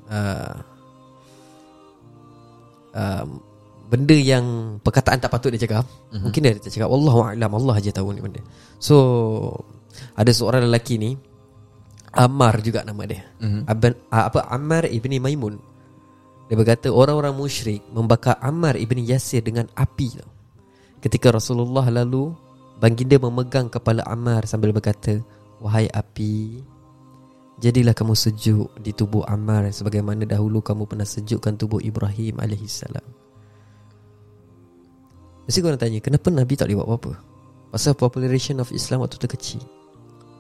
uh, 0.07 0.55
uh, 2.95 3.25
Benda 3.91 4.15
yang 4.15 4.45
Perkataan 4.79 5.19
tak 5.19 5.27
patut 5.35 5.51
dia 5.51 5.67
cakap 5.67 5.83
mm-hmm. 5.83 6.21
Mungkin 6.23 6.39
dia 6.47 6.51
tak 6.63 6.71
cakap 6.71 6.87
Wallahualam 6.87 7.51
Allah 7.51 7.75
aja 7.75 7.91
tahu 7.91 8.15
ni 8.15 8.23
benda 8.23 8.39
So 8.79 8.95
Ada 10.15 10.31
seorang 10.31 10.63
lelaki 10.71 10.95
ni 10.95 11.11
Ammar 12.15 12.63
juga 12.63 12.87
nama 12.87 13.03
dia 13.03 13.23
Mhm. 13.43 13.67
Aban, 13.67 13.93
uh, 14.07 14.23
Apa 14.31 14.47
Ammar 14.47 14.87
ibni 14.87 15.19
Maimun 15.19 15.59
Dia 16.47 16.55
berkata 16.55 16.87
Orang-orang 16.87 17.35
musyrik 17.35 17.83
Membakar 17.91 18.39
Ammar 18.39 18.79
ibni 18.79 19.03
Yasir 19.03 19.43
dengan 19.43 19.67
api 19.75 20.07
tau. 20.15 20.31
Ketika 21.01 21.33
Rasulullah 21.35 21.83
lalu 21.89 22.31
Baginda 22.81 23.21
memegang 23.21 23.69
kepala 23.69 24.01
Ammar 24.09 24.49
sambil 24.49 24.73
berkata 24.73 25.21
Wahai 25.61 25.85
api 25.93 26.57
Jadilah 27.61 27.93
kamu 27.93 28.17
sejuk 28.17 28.73
di 28.81 28.89
tubuh 28.89 29.21
Ammar 29.29 29.69
Sebagaimana 29.69 30.25
dahulu 30.25 30.65
kamu 30.65 30.89
pernah 30.89 31.05
sejukkan 31.05 31.61
tubuh 31.61 31.77
Ibrahim 31.77 32.41
AS 32.41 32.89
Mesti 35.45 35.59
korang 35.61 35.77
tanya 35.77 36.01
Kenapa 36.01 36.33
Nabi 36.33 36.57
tak 36.57 36.73
boleh 36.73 36.81
buat 36.81 36.89
apa-apa? 36.89 37.13
Pasal 37.69 37.93
population 37.93 38.57
of 38.59 38.73
Islam 38.75 39.05
waktu 39.05 39.15
tu 39.15 39.29
kecil. 39.31 39.63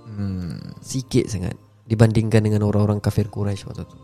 Hmm. 0.03 0.59
Sikit 0.83 1.29
sangat 1.29 1.55
Dibandingkan 1.85 2.41
dengan 2.41 2.65
orang-orang 2.67 2.99
kafir 2.99 3.29
Quraisy 3.29 3.69
waktu 3.69 3.85
tu. 3.85 3.97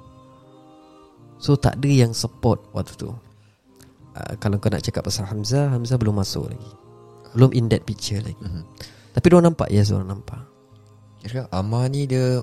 So 1.41 1.58
tak 1.58 1.82
ada 1.82 1.89
yang 1.89 2.13
support 2.13 2.70
waktu 2.72 2.94
tu. 2.96 3.10
Uh, 3.10 4.34
Kalau 4.38 4.62
kau 4.62 4.70
nak 4.70 4.86
cakap 4.86 5.03
pasal 5.03 5.25
Hamzah 5.25 5.74
Hamzah 5.74 5.98
belum 5.98 6.22
masuk 6.22 6.53
lagi 6.53 6.87
Belum 7.34 7.51
in 7.51 7.67
that 7.67 7.84
picture 7.84 8.19
lagi 8.19 8.38
Mhm. 8.38 8.63
Tapi 9.12 9.25
diorang 9.27 9.48
nampak 9.50 9.67
Yes 9.67 9.89
diorang 9.89 10.07
nampak 10.07 10.41
Kira 11.17 11.50
Amar 11.50 11.89
ni 11.89 12.05
dia 12.05 12.39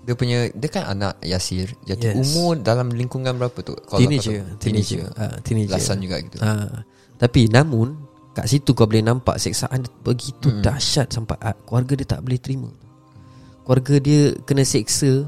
dia 0.00 0.14
punya 0.14 0.48
dia 0.50 0.68
kan 0.68 0.88
anak 0.88 1.20
Yasir. 1.20 1.76
Jadi 1.82 2.08
Yes. 2.08 2.16
umur 2.16 2.56
dalam 2.56 2.88
lingkungan 2.88 3.36
berapa 3.36 3.58
tu? 3.60 3.76
Teenager? 3.90 4.44
Teenager 4.56 5.04
uh, 5.12 5.36
Teenager 5.40 5.76
Belasan 5.76 6.00
juga 6.00 6.16
gitu. 6.20 6.36
Ah, 6.40 6.84
Tapi 7.16 7.48
namun 7.48 8.08
Kat 8.30 8.46
situ 8.46 8.72
kau 8.72 8.86
boleh 8.86 9.02
nampak 9.02 9.36
Seksaan 9.36 9.82
dia 9.82 9.92
begitu 10.00 10.48
Hmm. 10.48 10.62
dahsyat 10.62 11.10
Sampai 11.10 11.36
ah, 11.40 11.52
keluarga 11.52 11.98
dia 11.98 12.08
tak 12.08 12.22
boleh 12.22 12.38
terima 12.38 12.70
Keluarga 13.60 13.94
dia 13.98 14.20
kena 14.40 14.62
seksa 14.62 15.26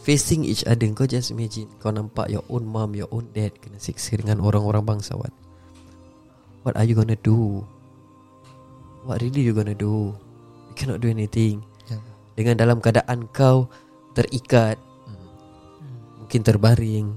Facing 0.00 0.46
each 0.46 0.64
other 0.64 0.88
Kau 0.94 1.04
just 1.04 1.28
imagine 1.28 1.68
Kau 1.76 1.90
nampak 1.90 2.28
your 2.28 2.46
own 2.48 2.64
mom 2.64 2.94
Your 2.94 3.10
own 3.10 3.28
dad 3.28 3.52
Kena 3.58 3.76
seksa 3.76 4.14
dengan 4.14 4.40
orang-orang 4.40 4.86
bangsawan 4.86 5.32
What 6.62 6.76
are 6.76 6.84
you 6.84 6.94
gonna 6.94 7.18
do? 7.18 7.60
What 9.08 9.24
really 9.24 9.40
you 9.40 9.56
gonna 9.56 9.72
do? 9.72 10.12
You 10.68 10.74
cannot 10.76 11.00
do 11.00 11.08
anything 11.08 11.64
Ya. 11.88 11.96
Dengan 12.36 12.60
dalam 12.60 12.84
keadaan 12.84 13.32
kau 13.32 13.72
Terikat 14.12 14.76
Mungkin 16.20 16.44
terbaring 16.44 17.16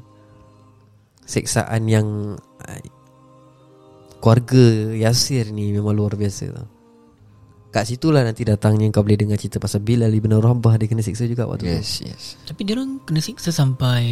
Seksaan 1.27 1.91
yang 1.91 2.39
ah, 2.63 2.79
Keluarga 4.21 4.95
Yasir 4.95 5.49
ni 5.49 5.73
memang 5.73 5.97
luar 5.97 6.13
biasa 6.13 6.53
tau. 6.53 6.69
Kat 7.73 7.89
situlah 7.89 8.21
nanti 8.21 8.45
datangnya 8.45 8.93
kau 8.93 9.01
boleh 9.01 9.17
dengar 9.17 9.41
cerita 9.41 9.57
pasal 9.57 9.81
Bilal 9.81 10.13
ibn 10.13 10.29
Rabah 10.29 10.77
dia 10.77 10.85
kena 10.85 11.01
siksa 11.01 11.25
juga 11.25 11.49
waktu 11.49 11.65
tu. 11.65 11.73
Yes, 11.73 12.05
yes. 12.05 12.23
Tapi 12.45 12.61
dia 12.67 12.77
orang 12.77 13.01
kena 13.01 13.23
siksa 13.23 13.49
sampai 13.49 14.03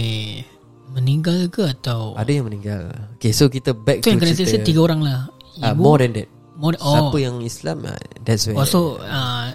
meninggal 0.98 1.51
ke 1.53 1.62
atau 1.62 2.17
Ada 2.17 2.31
yang 2.41 2.50
meninggal. 2.50 2.89
Okay, 3.21 3.29
so 3.29 3.51
kita 3.51 3.77
back 3.77 4.01
tu 4.01 4.09
to 4.09 4.17
yang 4.17 4.21
kena 4.24 4.33
siksa 4.33 4.57
cerita. 4.57 4.65
tiga 4.65 4.79
orang 4.89 5.05
lah. 5.05 5.19
Ah, 5.62 5.77
Ibu, 5.77 5.81
more 5.83 6.01
than 6.01 6.17
that. 6.17 6.27
More, 6.60 6.75
oh, 6.84 6.92
Siapa 6.92 7.18
yang 7.24 7.39
Islam 7.39 7.88
ah, 7.88 7.96
that's 8.28 8.46
where. 8.51 8.60
oh, 8.60 8.68
so 8.68 9.00
uh, 9.00 9.48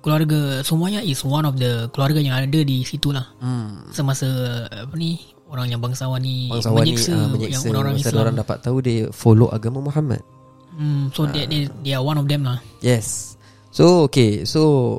keluarga 0.00 0.64
semuanya 0.64 1.04
is 1.04 1.20
one 1.24 1.44
of 1.44 1.60
the 1.60 1.86
keluarga 1.92 2.24
yang 2.24 2.40
ada 2.40 2.60
di 2.64 2.80
situ 2.82 3.12
lah. 3.12 3.28
hmm, 3.44 3.92
Semasa 3.92 4.26
apa 4.68 4.94
ni 4.96 5.20
orang 5.52 5.68
yang 5.68 5.80
bangsawan 5.84 6.18
ni 6.24 6.48
bangsawan 6.48 6.82
ni 6.82 6.96
menyiksa, 6.96 7.12
ah, 7.12 7.20
yang 7.20 7.30
menyiksa 7.36 7.66
orang-orang 7.68 7.96
Islam. 8.00 8.20
orang 8.24 8.36
dapat 8.40 8.56
tahu 8.64 8.76
dia 8.80 9.12
follow 9.12 9.48
agama 9.52 9.84
Muhammad. 9.84 10.24
Hmm, 10.74 11.06
so 11.14 11.28
they, 11.30 11.46
they, 11.46 11.70
they 11.86 11.92
are 11.94 12.02
one 12.02 12.18
of 12.18 12.26
them 12.26 12.42
lah. 12.42 12.58
Yes. 12.82 13.38
So 13.70 14.08
okay, 14.10 14.42
so 14.48 14.98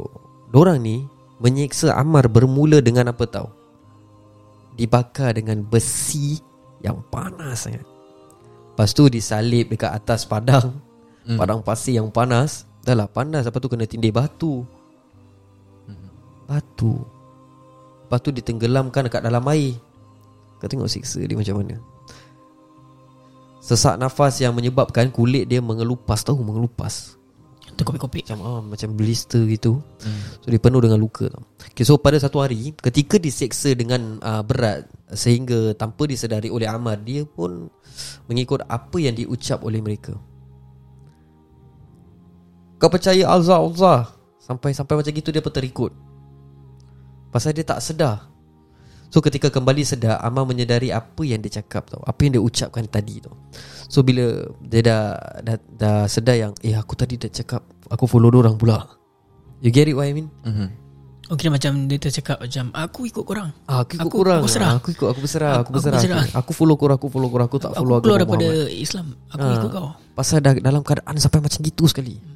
orang 0.55 0.85
ni 0.85 1.03
menyiksa 1.43 1.91
Ammar 1.97 2.31
bermula 2.31 2.79
dengan 2.79 3.11
apa 3.11 3.27
tahu? 3.27 3.49
Dibakar 4.75 5.35
dengan 5.35 5.63
besi 5.63 6.39
yang 6.83 7.03
panas 7.11 7.67
sangat. 7.67 7.83
Lepas 8.75 8.91
tu 8.91 9.07
disalib 9.07 9.71
dekat 9.71 9.87
atas 9.87 10.27
padang, 10.27 10.83
Hmm. 11.25 11.37
padang 11.41 11.65
pasir 11.65 11.97
yang 11.97 12.13
panas. 12.13 12.69
Dah 12.85 12.93
lah 12.93 13.09
panas 13.09 13.49
Lepas 13.49 13.59
tu 13.59 13.67
kena 13.67 13.89
tindih 13.89 14.13
batu 14.13 14.61
Batu 16.45 17.01
Lepas 18.05 18.21
tu 18.21 18.29
ditenggelamkan 18.29 19.09
dekat 19.09 19.25
dalam 19.25 19.41
air 19.49 19.73
Kau 20.61 20.69
tengok 20.69 20.85
siksa 20.85 21.25
dia 21.25 21.33
macam 21.33 21.65
mana 21.65 21.81
Sesak 23.65 23.97
nafas 23.97 24.37
yang 24.37 24.53
menyebabkan 24.53 25.09
kulit 25.09 25.49
dia 25.49 25.65
mengelupas 25.65 26.21
Tahu 26.21 26.45
mengelupas 26.45 27.17
Terkopik-kopik. 27.75 28.23
macam 28.29 28.39
ah, 28.45 28.61
macam 28.63 28.95
blister 28.95 29.43
gitu. 29.51 29.83
So 30.39 30.47
dia 30.47 30.61
penuh 30.63 30.79
dengan 30.79 30.95
luka. 30.95 31.27
Okay, 31.59 31.83
so 31.83 31.99
pada 31.99 32.15
satu 32.15 32.39
hari 32.39 32.71
ketika 32.71 33.19
diseksa 33.19 33.75
dengan 33.75 34.15
uh, 34.23 34.39
berat 34.47 34.87
sehingga 35.11 35.75
tanpa 35.75 36.07
disedari 36.07 36.47
oleh 36.47 36.71
Amar 36.71 37.03
dia 37.03 37.27
pun 37.27 37.67
mengikut 38.31 38.63
apa 38.71 38.95
yang 38.95 39.19
diucap 39.19 39.59
oleh 39.59 39.83
mereka. 39.83 40.15
Kau 42.85 42.93
percaya 42.93 43.25
Allah 43.25 43.57
Allah 43.57 43.99
sampai 44.37 44.69
sampai 44.69 44.93
macam 44.93 45.09
gitu 45.09 45.33
dia 45.33 45.41
pun 45.41 45.49
terikut. 45.49 45.89
Pasal 47.33 47.51
dia 47.51 47.65
tak 47.65 47.81
sedar 47.81 48.29
So 49.05 49.17
ketika 49.19 49.49
kembali 49.49 49.81
sedar 49.81 50.21
Ammar 50.21 50.45
menyedari 50.45 50.87
apa 50.87 51.19
yang 51.19 51.39
dia 51.39 51.57
cakap 51.57 51.89
tau 51.89 51.99
Apa 51.99 52.21
yang 52.21 52.31
dia 52.31 52.43
ucapkan 52.43 52.85
tadi 52.85 53.19
tau 53.19 53.33
So 53.87 54.01
bila 54.01 54.23
dia 54.61 54.79
dah, 54.81 55.03
dah, 55.41 55.57
dah 55.73 55.97
sedar 56.05 56.37
yang 56.37 56.51
Eh 56.61 56.71
aku 56.71 56.93
tadi 56.93 57.17
dah 57.17 57.27
cakap 57.27 57.59
Aku 57.87 58.05
follow 58.05 58.29
orang 58.29 58.53
pula 58.53 58.85
You 59.59 59.67
get 59.67 59.85
it 59.85 59.95
what 59.95 60.05
I 60.05 60.13
mean? 60.13 60.29
Mhm. 60.43 60.67
Oh 61.25 61.35
kira 61.35 61.49
macam 61.49 61.89
dia 61.89 61.97
tercakap 61.97 62.37
macam 62.37 62.69
Aku 62.71 63.03
ikut 63.03 63.23
korang 63.23 63.49
Ah, 63.65 63.81
aku 63.81 63.97
ikut 63.97 64.05
Aku- 64.05 64.15
korang 64.15 64.37
aku 64.37 64.45
berserah. 64.45 64.69
Ah, 64.69 64.77
Aku 64.77 64.87
ikut 64.91 65.07
aku 65.09 65.19
berserah 65.19 65.51
Aku 65.51 65.59
Aku 65.59 65.71
berserah 65.73 65.97
berserah. 65.97 66.21
Aku, 66.21 66.37
aku 66.37 66.51
follow 66.53 66.75
korang 66.77 66.95
Aku 66.95 67.07
follow 67.09 67.29
korang 67.29 67.47
Aku 67.47 67.57
tak 67.57 67.71
Aku 67.71 67.81
follow 67.81 67.97
keluar 67.99 68.21
agama 68.21 68.31
daripada 68.31 68.47
Muhammad. 68.47 68.77
Islam 68.77 69.05
Aku 69.27 69.43
Ah, 69.43 69.55
ikut 69.57 69.69
kau 69.73 69.87
Pasal 70.13 70.37
dah 70.39 70.53
dalam 70.55 70.81
keadaan 70.81 71.15
Sampai 71.17 71.41
macam 71.41 71.59
gitu 71.59 71.83
sekali 71.89 72.34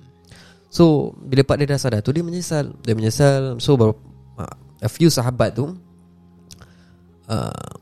So 0.69 1.17
Bila 1.17 1.41
Pak 1.41 1.57
dia 1.59 1.67
dah 1.69 1.81
sadar 1.81 1.99
tu 2.05 2.13
Dia 2.13 2.21
menyesal. 2.21 2.73
Dia 2.85 2.93
menyesal. 2.93 3.57
So 3.57 3.75
ber, 3.75 3.97
uh, 4.37 4.55
A 4.79 4.87
few 4.89 5.09
sahabat 5.09 5.57
tu 5.57 5.75
uh, 7.27 7.73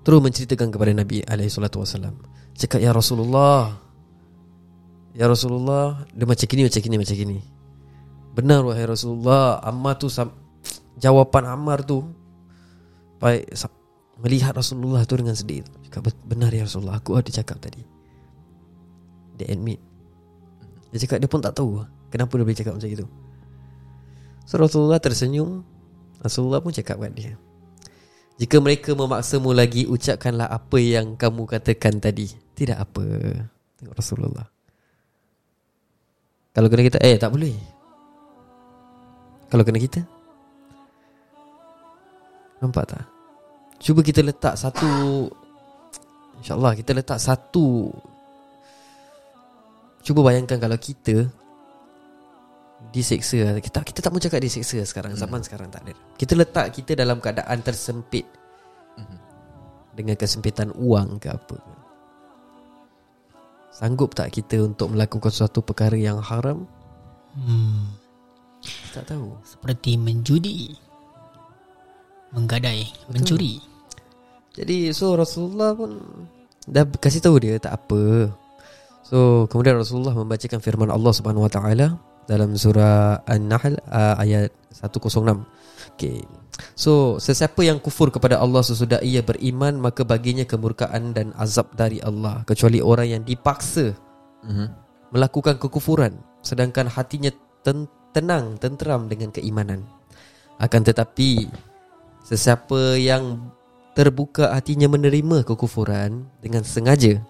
Terus 0.00 0.20
menceritakan 0.24 0.72
kepada 0.72 0.92
Nabi 0.96 1.20
SAW 1.22 2.16
Cakap 2.56 2.80
Ya 2.80 2.90
Rasulullah 2.90 3.76
Ya 5.12 5.28
Rasulullah. 5.28 6.08
Dia 6.16 6.24
macam 6.24 6.46
gini 6.48 6.64
Macam 6.66 6.80
gini 6.80 6.96
Macam 6.96 7.16
gini 7.16 7.38
Benar 8.32 8.60
wahai 8.64 8.88
Rasulullah 8.88 9.60
Ammar 9.60 10.00
tu 10.00 10.08
Jawapan 10.96 11.44
Ammar 11.52 11.84
tu 11.84 12.00
Baik 13.20 13.44
Melihat 14.20 14.52
Rasulullah 14.52 15.00
tu 15.08 15.16
dengan 15.16 15.32
sedih. 15.32 15.64
Cakap 15.88 16.12
"Bet- 16.12 16.24
benar 16.28 16.52
ya 16.52 16.68
Rasulullah. 16.68 17.00
Aku 17.00 17.16
ada 17.16 17.32
cakap 17.32 17.56
tadi. 17.56 17.80
Dia 19.40 19.48
admit 19.56 19.80
Dia 20.90 20.98
cakap 21.06 21.18
dia 21.22 21.30
pun 21.30 21.38
tak 21.38 21.54
tahu 21.54 21.86
Kenapa 22.10 22.34
dia 22.34 22.42
boleh 22.42 22.58
cakap 22.58 22.74
macam 22.74 22.90
itu. 22.90 23.06
So 24.42 24.58
Rasulullah 24.58 24.98
tersenyum. 24.98 25.62
Rasulullah 26.18 26.60
pun 26.60 26.74
cakap 26.74 27.00
kat 27.00 27.12
dia 27.16 27.32
Jika 28.36 28.60
mereka 28.60 28.92
memaksamu 28.92 29.56
lagi 29.56 29.88
Ucapkanlah 29.88 30.50
apa 30.50 30.78
yang 30.82 31.14
kamu 31.14 31.46
katakan 31.46 32.02
tadi. 32.02 32.26
Tidak 32.28 32.76
apa 32.76 33.04
Tengok 33.78 33.94
Rasulullah. 33.94 34.46
Kalau 36.50 36.66
kena 36.66 36.82
kita 36.82 36.98
Eh 36.98 37.16
tak 37.16 37.30
boleh. 37.30 37.54
Kalau 39.48 39.62
kena 39.62 39.78
kita 39.78 40.02
Nampak 42.60 42.84
tak? 42.92 43.04
Cuba 43.80 44.04
kita 44.04 44.20
letak 44.20 44.58
satu 44.60 45.24
InsyaAllah 46.40 46.72
kita 46.76 46.92
letak 46.96 47.16
satu 47.20 47.92
Cuba 50.10 50.26
bayangkan 50.26 50.58
kalau 50.58 50.74
kita 50.74 51.30
Diseksa 52.90 53.62
kita, 53.62 53.86
kita 53.86 54.02
tak 54.02 54.10
mau 54.10 54.18
cakap 54.18 54.42
diseksa 54.42 54.82
sekarang 54.82 55.14
Zaman 55.14 55.38
sekarang 55.46 55.70
tak 55.70 55.86
ada. 55.86 55.94
Kita 56.18 56.34
letak 56.34 56.74
kita 56.74 56.98
dalam 56.98 57.22
keadaan 57.22 57.62
tersempit. 57.62 58.26
Dengan 59.94 60.18
kesempitan 60.18 60.74
uang 60.74 61.22
ke 61.22 61.30
apa 61.30 61.62
Sanggup 63.70 64.18
tak 64.18 64.34
kita 64.34 64.58
untuk 64.66 64.90
melakukan 64.90 65.30
suatu 65.30 65.62
perkara 65.62 65.94
yang 65.94 66.18
haram? 66.18 66.66
hmm. 67.38 67.86
Tak 68.90 69.14
tahu. 69.14 69.38
Seperti 69.46 69.94
menjudi 69.94 70.74
Menggadai. 72.34 72.90
Mencuri. 73.14 73.62
Jadi 74.58 74.90
so 74.90 75.14
Rasulullah 75.14 75.70
pun 75.70 76.02
dah 76.66 76.82
kasih 76.98 77.22
tahu 77.22 77.38
dia 77.38 77.62
tak 77.62 77.78
apa. 77.78 78.34
So 79.10 79.50
kemudian 79.50 79.74
Rasulullah 79.74 80.14
membacakan 80.14 80.62
firman 80.62 80.86
Allah 80.86 81.10
Subhanahu 81.10 81.50
Wa 81.50 81.52
Taala 81.52 81.98
dalam 82.30 82.54
surah 82.54 83.26
An-Nahl 83.26 83.74
uh, 83.90 84.14
ayat 84.22 84.54
106. 84.70 85.18
Okay. 85.98 86.22
So 86.78 87.18
sesiapa 87.18 87.58
yang 87.66 87.82
kufur 87.82 88.14
kepada 88.14 88.38
Allah 88.38 88.62
sesudah 88.62 89.02
ia 89.02 89.24
beriman 89.26 89.82
maka 89.82 90.06
baginya 90.06 90.46
kemurkaan 90.46 91.10
dan 91.10 91.34
azab 91.34 91.74
dari 91.74 91.98
Allah 91.98 92.46
kecuali 92.46 92.78
orang 92.78 93.18
yang 93.18 93.22
dipaksa 93.26 93.98
Mhm. 94.40 94.66
melakukan 95.12 95.60
kekufuran 95.60 96.16
sedangkan 96.40 96.88
hatinya 96.88 97.28
ten- 97.60 97.90
tenang 98.16 98.56
tenteram 98.56 99.04
dengan 99.04 99.28
keimanan 99.28 99.84
akan 100.56 100.80
tetapi 100.80 101.44
sesiapa 102.24 102.96
yang 102.96 103.52
terbuka 103.92 104.48
hatinya 104.56 104.88
menerima 104.88 105.44
kekufuran 105.44 106.24
dengan 106.40 106.64
sengaja 106.64 107.20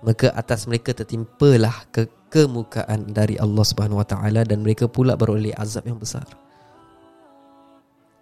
maka 0.00 0.32
atas 0.32 0.64
mereka 0.64 0.96
tertimpalah 0.96 1.84
ke 1.92 2.08
kemukaan 2.32 3.12
dari 3.12 3.36
Allah 3.36 3.64
Subhanahu 3.64 4.00
Wa 4.00 4.08
Taala 4.08 4.46
dan 4.48 4.64
mereka 4.64 4.88
pula 4.88 5.18
beroleh 5.18 5.52
azab 5.60 5.84
yang 5.84 6.00
besar. 6.00 6.24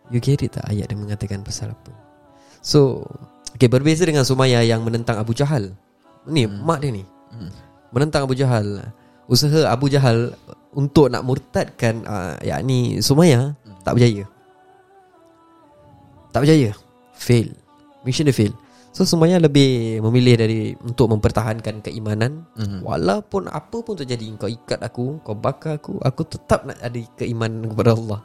You 0.09 0.19
get 0.19 0.41
it 0.41 0.57
tak 0.57 0.65
ayat 0.67 0.89
dia 0.89 0.97
mengatakan 0.99 1.45
pasal 1.45 1.77
apa? 1.77 1.93
So 2.65 3.05
okay, 3.55 3.69
berbeza 3.69 4.09
dengan 4.09 4.25
Sumayyah 4.25 4.65
yang 4.65 4.83
menentang 4.83 5.21
Abu 5.21 5.37
Jahal. 5.37 5.77
Ni 6.27 6.49
hmm. 6.49 6.65
mak 6.65 6.83
dia 6.83 6.91
ni. 6.91 7.05
Hmm. 7.29 7.53
menentang 7.93 8.25
Abu 8.25 8.35
Jahal. 8.35 8.83
Usaha 9.29 9.69
Abu 9.69 9.93
Jahal 9.93 10.33
untuk 10.73 11.13
nak 11.13 11.23
murtadkan 11.23 12.01
uh, 12.09 12.41
yakni 12.41 13.05
Sumayyah 13.05 13.53
tak 13.85 14.01
berjaya. 14.01 14.25
Tak 16.33 16.41
berjaya. 16.43 16.73
Fail. 17.13 17.53
Mission 18.03 18.25
dia 18.25 18.35
fail 18.35 18.57
so 18.99 19.07
Sumayyah 19.07 19.39
lebih 19.39 20.03
memilih 20.03 20.35
dari 20.35 20.59
untuk 20.83 21.07
mempertahankan 21.15 21.87
keimanan. 21.87 22.43
Mhm. 22.59 22.83
walaupun 22.83 23.47
apa 23.47 23.79
pun 23.79 23.95
terjadi 23.95 24.27
kau 24.35 24.51
ikat 24.51 24.83
aku 24.83 25.23
kau 25.23 25.39
bakar 25.39 25.79
aku 25.79 26.03
aku 26.03 26.27
tetap 26.27 26.67
nak 26.67 26.83
ada 26.83 26.99
keimanan 27.15 27.71
kepada 27.71 27.95
Allah. 27.95 28.21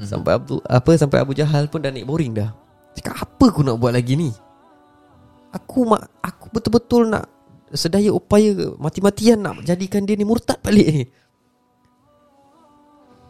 Sampai 0.00 0.40
Abu 0.40 0.64
apa 0.64 0.90
sampai 0.96 1.20
Abu 1.20 1.36
Jahal 1.36 1.68
pun 1.68 1.84
dah 1.84 1.92
naik 1.92 2.08
boring 2.08 2.32
dah. 2.32 2.56
Cakap 2.96 3.20
apa 3.20 3.44
aku 3.52 3.60
nak 3.60 3.76
buat 3.76 3.92
lagi 3.92 4.16
ni? 4.16 4.32
Aku 5.52 5.84
mak 5.92 6.08
aku 6.24 6.48
betul-betul 6.48 7.12
nak 7.12 7.28
sedaya 7.68 8.10
upaya 8.16 8.56
mati-matian 8.80 9.44
nak 9.44 9.60
jadikan 9.60 10.08
dia 10.08 10.16
ni 10.16 10.24
murtad 10.24 10.56
balik. 10.64 10.88
Ni 10.88 11.04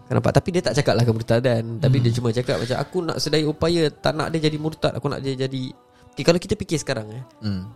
Kau 0.04 0.12
nampak 0.12 0.36
Tapi 0.36 0.48
dia 0.52 0.60
tak 0.60 0.76
cakap 0.76 1.00
lah 1.00 1.04
kemurtadan 1.08 1.80
Tapi 1.80 1.96
dia 1.96 2.12
cuma 2.12 2.28
cakap 2.28 2.60
macam 2.60 2.76
Aku 2.76 3.00
nak 3.00 3.16
sedaya 3.24 3.48
upaya 3.48 3.88
Tak 3.88 4.12
nak 4.12 4.28
dia 4.36 4.52
jadi 4.52 4.60
murtad 4.60 4.92
Aku 4.92 5.08
nak 5.08 5.24
dia 5.24 5.32
jadi 5.32 5.72
okay, 6.14 6.24
Kalau 6.24 6.38
kita 6.38 6.54
fikir 6.54 6.78
sekarang 6.78 7.10
eh. 7.10 7.24
Hmm. 7.42 7.66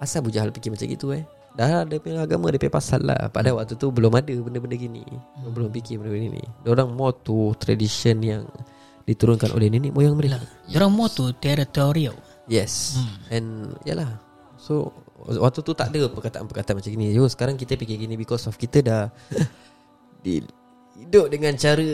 Asal 0.00 0.24
Abu 0.24 0.32
Jahal 0.32 0.50
fikir 0.50 0.72
macam 0.72 0.88
gitu 0.88 1.12
eh? 1.12 1.28
Dah 1.52 1.82
dia 1.84 1.98
punya 1.98 2.22
agama 2.22 2.48
Dia 2.48 2.60
punya 2.62 2.74
pasal 2.74 3.04
lah. 3.04 3.28
Pada 3.28 3.52
waktu 3.52 3.76
tu 3.76 3.92
Belum 3.92 4.12
ada 4.14 4.30
benda-benda 4.30 4.76
gini. 4.78 5.04
Belum 5.52 5.68
fikir 5.68 6.00
benda-benda 6.00 6.40
ni 6.40 6.44
Diorang 6.64 6.90
more 6.94 7.12
to 7.20 7.52
tradition 7.60 8.18
yang 8.24 8.42
Diturunkan 9.08 9.56
oleh 9.56 9.72
nenek 9.72 9.96
moyang 9.96 10.20
mereka. 10.20 10.36
Orang 10.76 10.92
more 10.92 11.08
to 11.08 11.32
territorial. 11.40 12.12
Yes. 12.44 13.00
And 13.32 13.76
Yalah. 13.84 14.16
So 14.56 14.92
Waktu 15.18 15.66
tu 15.66 15.74
tak 15.74 15.90
ada 15.90 16.06
perkataan-perkataan 16.08 16.78
macam 16.78 16.90
gini. 16.94 17.10
Yo, 17.12 17.26
Sekarang 17.26 17.58
kita 17.58 17.74
fikir 17.74 18.00
gini 18.00 18.14
Because 18.14 18.46
of 18.46 18.54
kita 18.54 18.80
dah 18.80 19.02
di, 20.24 20.40
Hidup 20.98 21.26
dengan 21.30 21.52
cara 21.58 21.84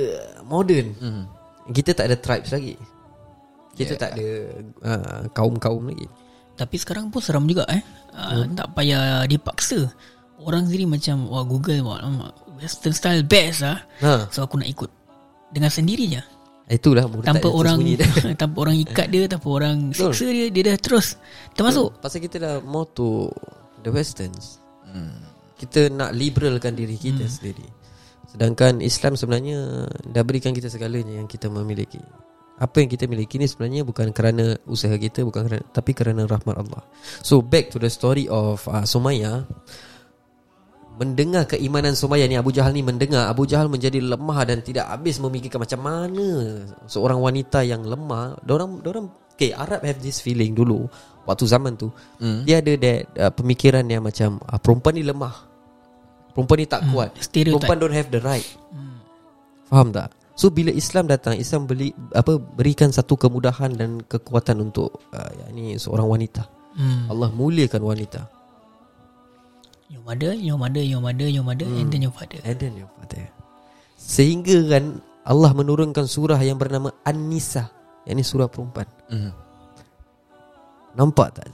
Modern. 0.45 0.89
Hmm. 1.01 1.25
Kita 1.73 1.97
tak 1.97 2.13
ada 2.13 2.17
tribes 2.21 2.53
lagi 2.53 2.77
Kita 3.75 3.95
Yeah. 3.95 4.01
tak 4.01 4.11
ada 4.15 4.29
uh, 4.87 5.21
Kaum-kaum 5.35 5.91
lagi. 5.91 6.07
Tapi 6.55 6.77
sekarang 6.79 7.11
pun 7.11 7.19
seram 7.19 7.45
juga 7.51 7.67
eh. 7.67 7.83
Uh, 8.15 8.47
Tak 8.55 8.79
payah 8.79 9.27
dipaksa. 9.27 9.91
Orang 10.39 10.71
sendiri 10.71 10.87
macam 10.87 11.27
Wah 11.27 11.45
Google 11.47 11.83
wah, 11.83 11.99
Western 12.59 12.95
style 12.95 13.27
best 13.27 13.67
lah 13.67 13.83
ha, 14.03 14.31
So 14.31 14.47
aku 14.47 14.63
nak 14.63 14.71
ikut 14.71 14.91
Dengan 15.51 15.71
sendirinya. 15.71 16.23
Itulah 16.71 17.05
Tanpa 17.27 17.51
orang. 17.51 17.83
Tanpa 18.41 18.57
orang 18.63 18.77
ikat 18.79 19.07
dia 19.11 19.27
Tanpa 19.27 19.49
orang 19.51 19.91
siksa 19.91 20.31
dia 20.31 20.47
Dia 20.55 20.75
dah 20.75 20.79
terus 20.79 21.19
Termasuk. 21.59 21.99
Pasal 21.99 22.23
kita 22.23 22.37
dah 22.39 22.55
more 22.63 22.87
to 22.95 23.31
The 23.85 23.93
westerns. 23.93 24.63
Hmm. 24.89 25.27
Kita 25.61 25.93
nak 25.93 26.17
liberalkan 26.17 26.73
diri 26.73 26.97
kita 26.97 27.29
hmm. 27.29 27.35
sendiri. 27.35 27.67
Sedangkan 28.31 28.81
Islam 28.81 29.19
sebenarnya 29.19 29.91
Dah 30.07 30.23
berikan 30.23 30.57
kita 30.57 30.71
segalanya 30.73 31.21
Yang 31.21 31.39
kita 31.39 31.47
memiliki 31.53 32.01
Apa 32.55 32.83
yang 32.83 32.89
kita 32.89 33.11
miliki 33.11 33.39
ni 33.39 33.51
sebenarnya 33.51 33.83
Bukan 33.83 34.15
kerana 34.15 34.55
usaha 34.71 34.95
kita 34.95 35.27
Bukan 35.27 35.51
kerana 35.51 35.65
Tapi 35.75 35.91
kerana 35.91 36.23
rahmat 36.23 36.55
Allah 36.55 36.87
So 37.21 37.43
back 37.43 37.75
to 37.75 37.83
the 37.83 37.91
story 37.91 38.31
of 38.31 38.63
uh, 38.71 38.87
Sumayyah 38.87 39.43
Mendengar 40.95 41.51
keimanan 41.51 41.99
Sumayyah 41.99 42.31
ni 42.31 42.39
Abu 42.39 42.55
Jahal 42.55 42.71
ni 42.71 42.87
mendengar 42.87 43.27
Abu 43.27 43.51
Jahal 43.51 43.67
menjadi 43.67 43.99
lemah 43.99 44.47
Dan 44.47 44.63
tidak 44.63 44.87
habis 44.87 45.19
memikirkan 45.19 45.67
Macam 45.67 45.81
mana 45.83 46.27
Seorang 46.87 47.19
wanita 47.19 47.67
yang 47.67 47.83
lemah 47.83 48.39
diorang 48.47 48.79
Okay 49.35 49.51
Arab 49.51 49.83
have 49.83 49.99
this 49.99 50.23
feeling 50.23 50.55
dulu 50.55 50.87
Waktu 51.25 51.45
zaman 51.49 51.73
tu 51.75 51.89
Hmm. 52.21 52.45
dia 52.45 52.61
ada 52.61 52.73
that 52.77 53.01
uh, 53.17 53.33
pemikiran 53.33 53.85
yang 53.89 54.05
macam 54.05 54.41
uh, 54.45 54.61
perempuan 54.61 54.95
ni 54.97 55.05
lemah. 55.05 55.35
Perempuan 56.37 56.59
ni 56.61 56.67
tak 56.69 56.83
kuat. 56.93 57.11
stereotype. 57.21 57.65
Perempuan 57.65 57.79
don't 57.81 57.97
have 57.97 58.09
the 58.13 58.21
right. 58.21 58.47
Faham 59.69 59.91
tak? 59.91 60.13
So 60.35 60.51
bila 60.51 60.75
Islam 60.75 61.07
datang, 61.07 61.39
Islam 61.39 61.71
beli 61.71 61.95
apa 62.11 62.37
berikan 62.39 62.91
satu 62.91 63.15
kemudahan 63.15 63.71
dan 63.79 64.03
kekuatan 64.03 64.67
untuk 64.67 64.99
uh, 65.15 65.31
yakni 65.47 65.79
seorang 65.79 66.11
wanita. 66.11 66.43
hmm. 66.75 67.07
Allah 67.07 67.31
muliakan 67.31 67.83
wanita. 67.87 68.27
Your 69.93 70.03
mother 70.03 70.33
Your 70.35 70.59
mother 70.59 70.83
Your 70.83 70.99
mother 71.05 71.29
Your 71.29 71.45
mother 71.45 71.69
And 71.69 71.93
then 71.93 72.03
your 72.03 72.11
father 72.11 72.41
And 72.43 72.57
then 72.57 72.75
your 72.75 72.89
father. 72.99 73.29
Sehingga 73.95 74.65
kan 74.67 74.99
Allah 75.23 75.53
menurunkan 75.53 76.09
surah 76.09 76.41
yang 76.41 76.57
bernama 76.57 76.91
An-Nisa 77.05 77.69
Yang 78.09 78.15
ini 78.17 78.25
surah 78.25 78.49
perempuan 78.49 78.89
Mhm. 79.13 79.33
Nampak 80.97 81.37
tak 81.37 81.53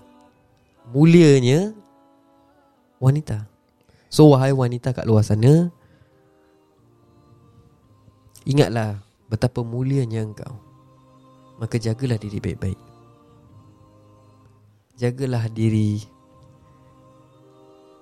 Mulianya 0.95 1.75
Wanita 3.03 3.45
So 4.07 4.31
wahai 4.31 4.55
wanita 4.55 4.95
kat 4.95 5.11
luar 5.11 5.27
sana 5.27 5.69
Ingatlah 8.49 9.11
Betapa 9.31 9.63
mulianya 9.63 10.27
engkau. 10.27 10.59
Maka 11.63 11.79
jagalah 11.79 12.19
diri 12.19 12.43
baik-baik. 12.43 12.81
Jagalah 14.99 15.47
diri. 15.55 16.03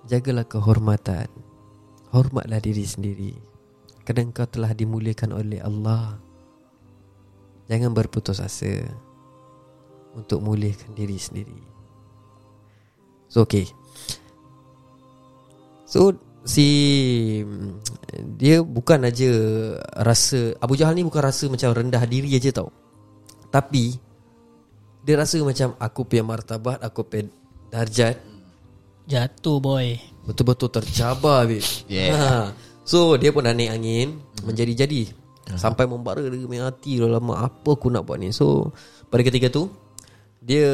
Jagalah 0.09 0.49
kehormatan. 0.49 1.29
Hormatlah 2.09 2.65
diri 2.65 2.81
sendiri. 2.89 3.37
Kerana 4.09 4.33
engkau 4.33 4.49
telah 4.49 4.73
dimuliakan 4.73 5.37
oleh 5.37 5.61
Allah. 5.61 6.17
Jangan 7.69 7.93
berputus 7.93 8.41
asa 8.41 8.89
Untuk 10.17 10.41
muliakan 10.41 10.97
diri 10.97 11.21
sendiri. 11.21 11.61
So 13.29 13.45
okay. 13.45 13.69
So 15.85 16.17
si 16.47 16.69
dia 18.39 18.63
bukan 18.63 19.05
aja 19.05 19.31
rasa 20.01 20.55
Abu 20.59 20.79
Jahal 20.79 20.97
ni 20.97 21.05
bukan 21.07 21.23
rasa 21.23 21.47
macam 21.51 21.75
rendah 21.75 22.03
diri 22.05 22.35
aja 22.35 22.51
tau. 22.51 22.71
Tapi 23.49 23.97
dia 25.03 25.15
rasa 25.17 25.41
macam 25.41 25.73
aku 25.81 26.05
punya 26.05 26.25
martabat, 26.27 26.83
aku 26.85 27.01
punya 27.07 27.33
darjat 27.73 28.21
Jatuh 29.09 29.57
boy 29.57 29.97
betul-betul 30.29 30.69
tercabar 30.69 31.49
babe. 31.49 31.65
Yeah. 31.89 32.13
Ha. 32.13 32.53
So 32.85 33.17
dia 33.17 33.33
pun 33.33 33.49
dah 33.49 33.57
naik 33.57 33.73
angin 33.73 34.21
menjadi-jadi 34.45 35.09
sampai 35.57 35.89
membara 35.89 36.21
dia 36.21 36.45
punya 36.45 36.69
hati 36.69 37.01
dah 37.01 37.17
lama 37.17 37.49
apa 37.49 37.71
aku 37.73 37.89
nak 37.89 38.05
buat 38.05 38.21
ni. 38.21 38.29
So 38.37 38.69
pada 39.09 39.25
ketika 39.25 39.49
tu 39.49 39.73
dia 40.45 40.69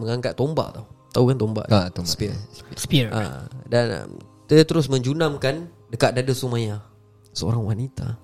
mengangkat 0.00 0.32
tombak 0.32 0.80
tau. 0.80 0.88
Tahu 1.14 1.24
kan 1.30 1.36
tombak? 1.38 1.66
Ah, 1.70 1.86
tombak. 1.94 2.10
Spear. 2.10 2.34
Spear 2.74 3.06
Ha, 3.14 3.46
dan 3.70 4.10
dia 4.50 4.64
terus 4.64 4.86
menjunamkan 4.92 5.68
dekat 5.88 6.14
dada 6.16 6.32
Sumayyah. 6.34 6.82
Seorang 7.34 7.64
wanita, 7.66 8.18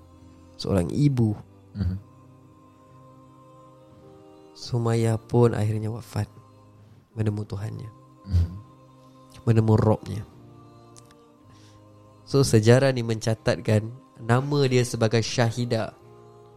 seorang 0.55 0.87
ibu. 0.93 1.35
Mhm. 1.75 1.97
Sumayyah 4.53 5.17
pun 5.17 5.57
akhirnya 5.57 5.89
wafat 5.89 6.29
menemu 7.17 7.41
Tuhannya. 7.43 7.89
Menemu 9.41 9.73
Robnya. 9.73 10.23
So 12.29 12.45
sejarah 12.45 12.93
ni 12.93 13.01
mencatatkan 13.01 13.89
nama 14.21 14.59
dia 14.69 14.85
sebagai 14.85 15.19
syahidah 15.25 15.91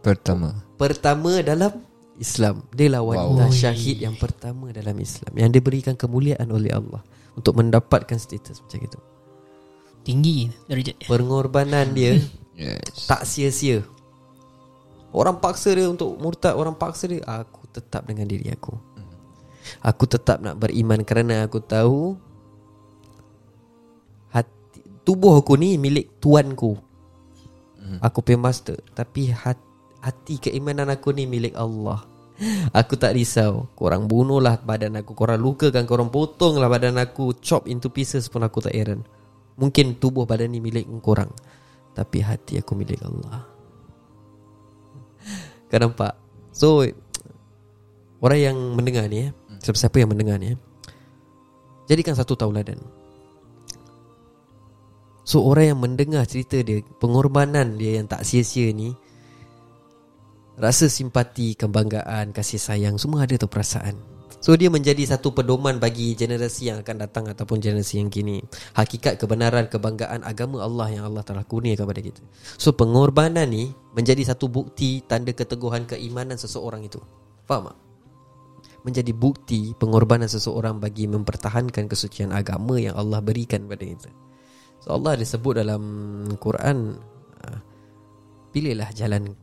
Pertama 0.05 0.53
pertama 0.77 1.41
dalam 1.41 1.81
Islam. 2.21 2.61
Dia 2.69 2.93
lah 2.93 3.01
wanita 3.01 3.49
Wow. 3.49 3.51
syahid 3.51 4.05
yang 4.05 4.13
pertama 4.13 4.69
dalam 4.69 4.93
Islam 5.01 5.33
yang 5.33 5.49
diberikan 5.49 5.97
kemuliaan 5.97 6.45
oleh 6.53 6.69
Allah 6.69 7.01
untuk 7.33 7.57
mendapatkan 7.57 8.21
status 8.21 8.61
macam 8.61 8.79
itu. 8.85 8.99
Tinggi 10.05 10.53
darjat 10.69 11.01
dia 11.01 11.07
Pengorbanan 11.09 11.91
dia 11.97 12.21
Yes 12.55 12.85
tak 13.05 13.27
sia-sia. 13.27 13.83
Orang 15.15 15.39
paksa 15.39 15.71
dia 15.71 15.87
untuk 15.87 16.15
murtad, 16.19 16.55
orang 16.59 16.75
paksa 16.75 17.07
dia, 17.07 17.23
aku 17.23 17.67
tetap 17.71 18.03
dengan 18.07 18.27
diri 18.27 18.51
aku. 18.51 18.75
Aku 19.79 20.03
tetap 20.07 20.43
nak 20.43 20.59
beriman 20.59 21.01
kerana 21.07 21.47
aku 21.47 21.63
tahu 21.63 22.19
hati, 24.31 24.83
tubuh 25.07 25.39
aku 25.39 25.55
ni 25.55 25.79
milik 25.79 26.19
tuanku. 26.19 26.75
Aku 28.01 28.25
punya 28.25 28.49
master, 28.49 28.81
tapi 28.97 29.29
hati, 29.29 29.61
hati 30.01 30.35
keimanan 30.41 30.89
aku 30.89 31.13
ni 31.13 31.29
milik 31.29 31.55
Allah. 31.55 32.03
Aku 32.75 32.99
tak 32.99 33.15
risau 33.15 33.71
Korang 33.79 34.11
bunuhlah 34.11 34.59
badan 34.59 34.99
aku 34.99 35.15
Korang 35.15 35.39
lukakan 35.39 35.87
Korang 35.87 36.11
potonglah 36.11 36.67
badan 36.67 36.99
aku 36.99 37.31
Chop 37.39 37.63
into 37.63 37.87
pieces 37.87 38.27
pun 38.27 38.43
aku 38.43 38.59
tak 38.59 38.75
heran 38.75 39.07
Mungkin 39.55 39.99
tubuh 39.99 40.27
badan 40.27 40.51
ni 40.51 40.59
milik 40.59 40.83
korang 40.99 41.31
Tapi 41.95 42.19
hati 42.19 42.59
aku 42.59 42.75
milik 42.75 42.99
Allah. 43.03 43.47
Kau 45.71 45.79
nampak? 45.79 46.13
So 46.51 46.83
Orang 48.19 48.39
yang 48.39 48.57
mendengar 48.75 49.07
ni 49.07 49.27
eh, 49.27 49.31
Siapa-siapa 49.63 50.03
yang 50.03 50.11
mendengar 50.11 50.39
ni 50.39 50.55
eh, 50.55 50.57
Jadikan 51.85 52.17
satu 52.17 52.33
tauladan. 52.33 52.81
So 55.21 55.45
orang 55.45 55.75
yang 55.75 55.79
mendengar 55.79 56.25
cerita 56.27 56.59
dia 56.59 56.81
Pengorbanan 56.99 57.79
dia 57.79 58.01
yang 58.01 58.07
tak 58.09 58.27
sia-sia 58.27 58.73
ni 58.75 58.91
Rasa 60.55 60.87
simpati, 60.87 61.55
kebanggaan, 61.59 62.31
kasih 62.31 62.59
sayang 62.59 62.95
Semua 62.95 63.27
ada 63.27 63.35
tu 63.35 63.47
perasaan 63.51 64.14
So 64.43 64.53
dia 64.53 64.69
menjadi 64.69 65.01
satu 65.05 65.33
pedoman 65.33 65.81
bagi 65.81 66.13
generasi 66.13 66.69
yang 66.69 66.85
akan 66.85 66.95
datang 67.01 67.25
Ataupun 67.31 67.57
generasi 67.57 67.97
yang 67.97 68.13
kini. 68.13 68.45
Hakikat 68.77 69.17
kebenaran, 69.17 69.65
kebanggaan 69.71 70.21
agama 70.21 70.61
Allah 70.61 70.93
Yang 70.93 71.05
Allah 71.09 71.23
telah 71.25 71.43
kurniakan 71.47 71.87
kepada 71.87 72.01
kita. 72.03 72.21
So 72.59 72.75
pengorbanan 72.75 73.49
ni 73.49 73.73
Menjadi 73.97 74.21
satu 74.21 74.45
bukti 74.51 75.01
Tanda 75.05 75.33
keteguhan 75.33 75.89
keimanan 75.89 76.37
seseorang 76.37 76.85
itu. 76.85 77.01
Faham 77.49 77.73
tak? 77.73 77.77
Menjadi 78.85 79.11
bukti 79.17 79.73
pengorbanan 79.81 80.29
seseorang 80.29 80.77
Bagi 80.77 81.09
mempertahankan 81.09 81.89
kesucian 81.89 82.29
agama 82.29 82.77
Yang 82.77 82.95
Allah 83.01 83.19
berikan 83.25 83.65
kepada 83.65 83.81
kita. 83.81 84.09
So 84.85 84.93
Allah 84.93 85.17
ada 85.17 85.25
sebut 85.25 85.57
dalam 85.57 85.81
Quran 86.37 87.01
ah, 87.41 87.59
Pilihlah 88.53 88.93
jalan 88.93 89.33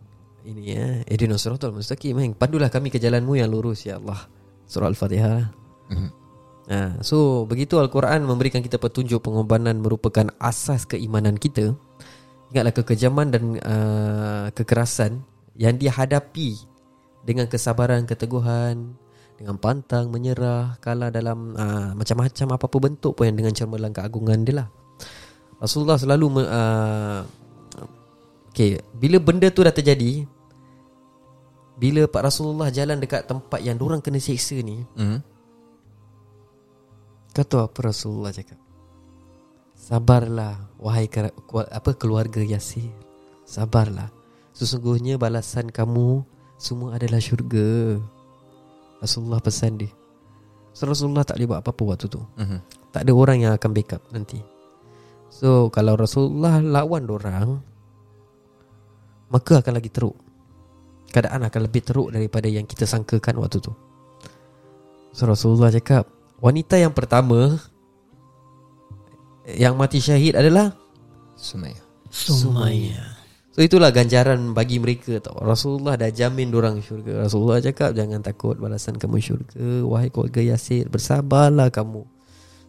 ini 0.42 0.74
ya. 0.74 0.86
Ihdina 1.06 1.38
siratal 1.38 1.70
mustaqim 1.70 2.18
eh. 2.18 2.30
Pandulah 2.34 2.66
kami 2.66 2.90
ke 2.90 2.98
jalanmu 2.98 3.38
yang 3.38 3.50
lurus 3.50 3.86
ya 3.86 4.02
Allah 4.02 4.41
Surah 4.66 4.88
Al-Fatihah 4.88 5.62
Mhm. 5.92 6.10
Ha, 6.72 7.04
so 7.04 7.44
begitu 7.44 7.76
Al-Quran 7.76 8.24
memberikan 8.24 8.64
kita 8.64 8.80
petunjuk 8.80 9.20
pengorbanan 9.20 9.82
merupakan 9.82 10.30
asas 10.40 10.88
keimanan 10.88 11.36
kita. 11.36 11.76
Ingatlah 12.48 12.72
kekejaman 12.72 13.28
dan 13.28 13.42
uh, 13.60 14.46
kekerasan 14.56 15.20
yang 15.58 15.76
dihadapi 15.76 16.56
dengan 17.28 17.50
kesabaran, 17.50 18.08
keteguhan, 18.08 18.96
dengan 19.36 19.58
pantang, 19.58 20.08
menyerah, 20.08 20.78
kalah 20.78 21.10
dalam 21.10 21.56
uh, 21.58 21.92
macam-macam 21.98 22.46
apa-apa 22.56 22.78
bentuk 22.78 23.12
pun 23.18 23.26
yang 23.26 23.36
dengan 23.36 23.52
cermelang 23.52 23.92
keagungan 23.92 24.46
dia 24.46 24.64
lah. 24.64 24.68
Rasulullah 25.58 25.98
selalu 25.98 26.42
uh, 26.46 27.22
Okay 28.52 28.82
Bila 28.98 29.16
benda 29.22 29.48
tu 29.48 29.64
dah 29.64 29.72
terjadi 29.72 30.28
Bila 31.82 32.06
Pak 32.06 32.22
Rasulullah 32.30 32.70
jalan 32.70 33.02
dekat 33.02 33.26
tempat 33.26 33.58
yang 33.58 33.74
orang 33.82 33.98
kena 33.98 34.22
seksa 34.22 34.54
ni 34.62 34.86
Mhm. 34.94 35.18
Kau 37.34 37.42
tahu 37.42 37.64
apa 37.66 37.78
Rasulullah 37.90 38.30
cakap? 38.30 38.60
Sabarlah 39.74 40.70
Wahai 40.78 41.10
apa 41.50 41.90
keluarga 41.98 42.38
Yasir. 42.38 42.92
Sabarlah. 43.42 44.14
Sesungguhnya 44.54 45.18
balasan 45.18 45.74
kamu 45.74 46.22
Semua 46.62 46.94
adalah 46.94 47.18
syurga. 47.18 47.98
Rasulullah 49.02 49.42
pesan 49.42 49.82
dia. 49.82 49.90
So, 50.70 50.86
Rasulullah 50.86 51.26
tak 51.26 51.42
boleh 51.42 51.50
buat 51.50 51.60
apa-apa 51.66 51.82
waktu 51.98 52.06
tu. 52.06 52.22
Mhm. 52.38 52.58
Tak 52.94 53.02
ada 53.02 53.12
orang 53.18 53.42
yang 53.42 53.52
akan 53.58 53.74
backup 53.74 53.98
nanti. 54.14 54.38
So 55.32 55.72
kalau 55.72 55.96
Rasulullah 55.96 56.60
lawan 56.60 57.08
orang 57.08 57.58
Maka 59.32 59.64
akan 59.64 59.72
lagi 59.80 59.88
teruk 59.88 60.14
Keadaan 61.12 61.44
akan 61.44 61.60
lebih 61.68 61.84
teruk 61.84 62.08
daripada 62.10 62.48
yang 62.48 62.64
kita 62.64 62.88
sangkakan 62.88 63.36
waktu 63.44 63.60
tu. 63.60 63.72
So 65.12 65.28
Rasulullah 65.28 65.68
cakap 65.68 66.08
Wanita 66.40 66.80
yang 66.80 66.96
pertama 66.96 67.60
Yang 69.44 69.74
mati 69.76 69.98
syahid 70.00 70.40
adalah 70.40 70.72
Sumaya 71.36 71.76
Sumaya 72.08 73.22
So 73.52 73.60
itulah 73.60 73.92
ganjaran 73.92 74.56
bagi 74.56 74.80
mereka 74.80 75.20
tau. 75.20 75.36
Rasulullah 75.36 76.00
dah 76.00 76.08
jamin 76.08 76.48
orang 76.56 76.80
syurga. 76.80 77.28
Rasulullah 77.28 77.60
cakap 77.60 77.92
jangan 77.92 78.24
takut 78.24 78.56
balasan 78.56 78.96
kamu 78.96 79.20
syurga. 79.20 79.84
Wahai 79.84 80.08
keluarga 80.08 80.40
Yasir 80.40 80.88
bersabarlah 80.88 81.68
kamu. 81.68 82.00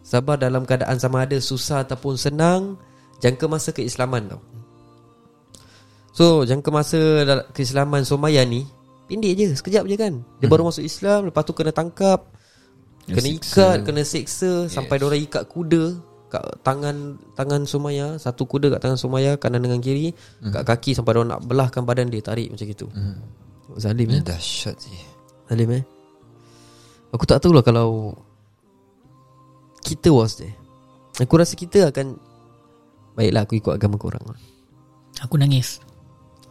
Sabar 0.04 0.36
dalam 0.36 0.68
keadaan 0.68 1.00
sama 1.00 1.24
ada 1.24 1.40
susah 1.40 1.88
ataupun 1.88 2.20
senang 2.20 2.76
Jangka 3.24 3.48
masa 3.48 3.72
keislaman 3.72 4.28
tau 4.28 4.53
So 6.14 6.46
jangka 6.46 6.70
masa 6.70 6.98
keislaman 7.50 8.06
Somaya 8.06 8.46
ni 8.46 8.62
Pendek 9.04 9.34
je 9.36 9.52
sekejap 9.52 9.84
je 9.84 9.96
kan. 10.00 10.14
Dia 10.40 10.46
baru 10.48 10.64
masuk 10.64 10.86
Islam 10.86 11.28
Lepas 11.28 11.42
tu 11.44 11.52
kena 11.52 11.74
tangkap 11.74 12.30
Kena 13.04 13.18
Kena 13.18 13.28
siksa. 13.28 13.58
ikat 13.60 13.76
Kena 13.82 14.02
seksa 14.06 14.50
Sampai 14.70 14.96
diorang 15.02 15.18
ikat 15.20 15.44
kuda 15.50 15.84
Kat 16.30 16.40
tangan 16.62 17.18
Tangan 17.34 17.66
Sumaya 17.66 18.14
Satu 18.16 18.46
kuda 18.46 18.70
kat 18.72 18.80
tangan 18.80 18.96
Sumaya 18.96 19.34
Kanan 19.36 19.66
dengan 19.66 19.82
kiri 19.82 20.14
Kat 20.54 20.62
kaki 20.62 20.94
Sampai 20.94 21.18
diorang 21.18 21.34
nak 21.34 21.42
belahkan 21.44 21.82
badan 21.82 22.08
dia 22.08 22.22
Tarik 22.22 22.54
macam 22.54 22.64
gitu. 22.70 22.86
Mhm. 22.94 23.14
Zalim 23.76 24.06
Ini 24.08 24.22
eh. 24.22 24.24
dahsyat 24.24 24.76
sih. 24.78 24.96
Zalim 25.50 25.68
eh. 25.74 25.82
Aku 27.10 27.26
tak 27.26 27.42
tahu 27.42 27.58
lah 27.58 27.66
kalau 27.66 28.14
Kita 29.82 30.14
was 30.14 30.38
there. 30.38 30.54
Aku 31.18 31.34
rasa 31.36 31.58
kita 31.58 31.90
akan 31.90 32.16
Baiklah 33.18 33.44
aku 33.44 33.58
ikut 33.58 33.72
agama 33.74 33.98
korang 33.98 34.22
lah. 34.24 34.38
Aku 35.22 35.36
nangis 35.36 35.82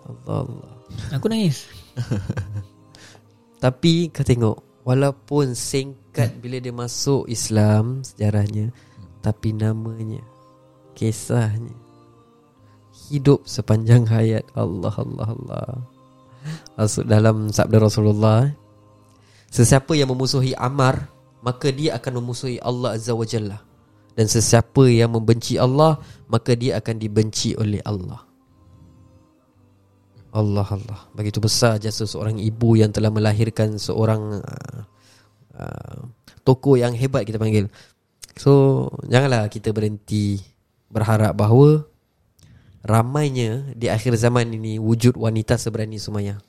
Allah. 0.07 0.47
Allah 0.47 0.73
Aku 1.15 1.25
nangis. 1.31 1.67
Tapi 3.63 4.11
kau 4.11 4.25
tengok 4.25 4.57
Walaupun 4.83 5.55
singkat 5.55 6.35
bila 6.43 6.59
dia 6.59 6.75
masuk 6.75 7.23
Islam 7.31 8.03
Sejarahnya 8.03 8.75
Tapi 9.23 9.55
namanya 9.55 10.19
Kisahnya 10.91 11.71
Hidup 13.07 13.47
sepanjang 13.47 14.07
hayat 14.07 14.47
Allah 14.55 14.93
Allah 14.95 15.27
Allah. 15.31 15.67
Masuk 16.75 17.07
dalam 17.07 17.47
sabda 17.49 17.79
Rasulullah 17.79 18.51
Sesiapa 19.47 19.95
yang 19.95 20.11
memusuhi 20.11 20.51
Ammar 20.59 21.07
Maka 21.39 21.71
dia 21.71 21.95
akan 21.95 22.19
memusuhi 22.19 22.59
Allah 22.59 22.95
Azza 22.99 23.15
wa 23.15 23.27
Jalla. 23.27 23.59
Dan 24.13 24.27
sesiapa 24.27 24.91
yang 24.91 25.15
membenci 25.15 25.55
Allah 25.55 26.03
Maka 26.27 26.53
dia 26.59 26.77
akan 26.83 26.95
dibenci 26.99 27.55
oleh 27.55 27.79
Allah 27.87 28.33
Allah 30.34 30.65
Allah. 30.65 31.00
Begitu 31.13 31.38
besar 31.38 31.78
jasa 31.78 32.10
seorang 32.10 32.41
ibu 32.41 32.74
Yang 32.74 32.98
telah 32.98 33.13
melahirkan 33.13 33.78
seorang 33.78 34.41
uh, 34.41 34.80
uh, 35.54 36.00
Tokoh 36.41 36.76
yang 36.76 36.98
hebat 36.98 37.24
kita 37.24 37.38
panggil. 37.38 37.69
So 38.34 38.89
Janganlah 39.06 39.46
kita 39.54 39.69
berhenti 39.69 40.41
Berharap 40.89 41.38
bahawa 41.38 41.86
Ramainya 42.82 43.78
Di 43.78 43.93
akhir 43.93 44.17
zaman 44.17 44.58
ini 44.58 44.82
Wujud 44.82 45.15
wanita 45.22 45.56
seberani 45.62 46.02
Sumayyah 46.02 46.41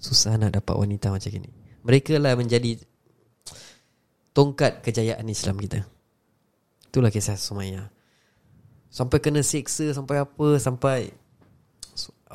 Susah 0.00 0.36
nak 0.36 0.52
dapat 0.52 0.76
wanita 0.76 1.08
macam 1.08 1.32
ini. 1.32 1.48
Mereka 1.84 2.16
lah 2.16 2.36
menjadi 2.36 2.76
Tongkat 4.34 4.82
kejayaan 4.82 5.24
Islam 5.30 5.56
kita. 5.60 5.84
Itulah 6.88 7.12
kisah 7.12 7.36
Sumayyah 7.36 7.88
Sampai 8.88 9.20
kena 9.20 9.44
siksa 9.44 9.92
Sampai 9.92 10.20
apa 10.20 10.56
Sampai 10.56 11.12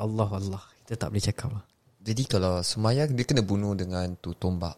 Allah 0.00 0.28
Allah 0.28 0.62
Kita 0.82 1.06
tak 1.06 1.08
boleh 1.12 1.24
cakap 1.24 1.48
lah 1.52 1.64
Jadi 2.00 2.22
kalau 2.24 2.64
Sumaya 2.64 3.04
dia 3.04 3.24
kena 3.28 3.44
bunuh 3.44 3.76
dengan 3.76 4.16
tu 4.16 4.32
tombak. 4.32 4.74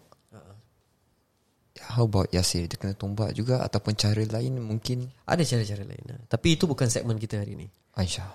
How 1.82 2.06
about 2.06 2.34
Yasir? 2.34 2.66
Dia 2.66 2.78
kena 2.78 2.94
tombak 2.98 3.34
juga 3.34 3.62
ataupun 3.62 3.94
cara 3.94 4.22
lain 4.22 4.58
mungkin 4.58 5.06
Ada 5.26 5.46
cara-cara 5.46 5.86
lain 5.86 6.04
lah. 6.10 6.18
Tapi 6.26 6.58
itu 6.58 6.66
bukan 6.66 6.90
segmen 6.90 7.18
kita 7.18 7.38
hari 7.38 7.54
ni 7.54 7.66
Aisyah. 7.94 8.28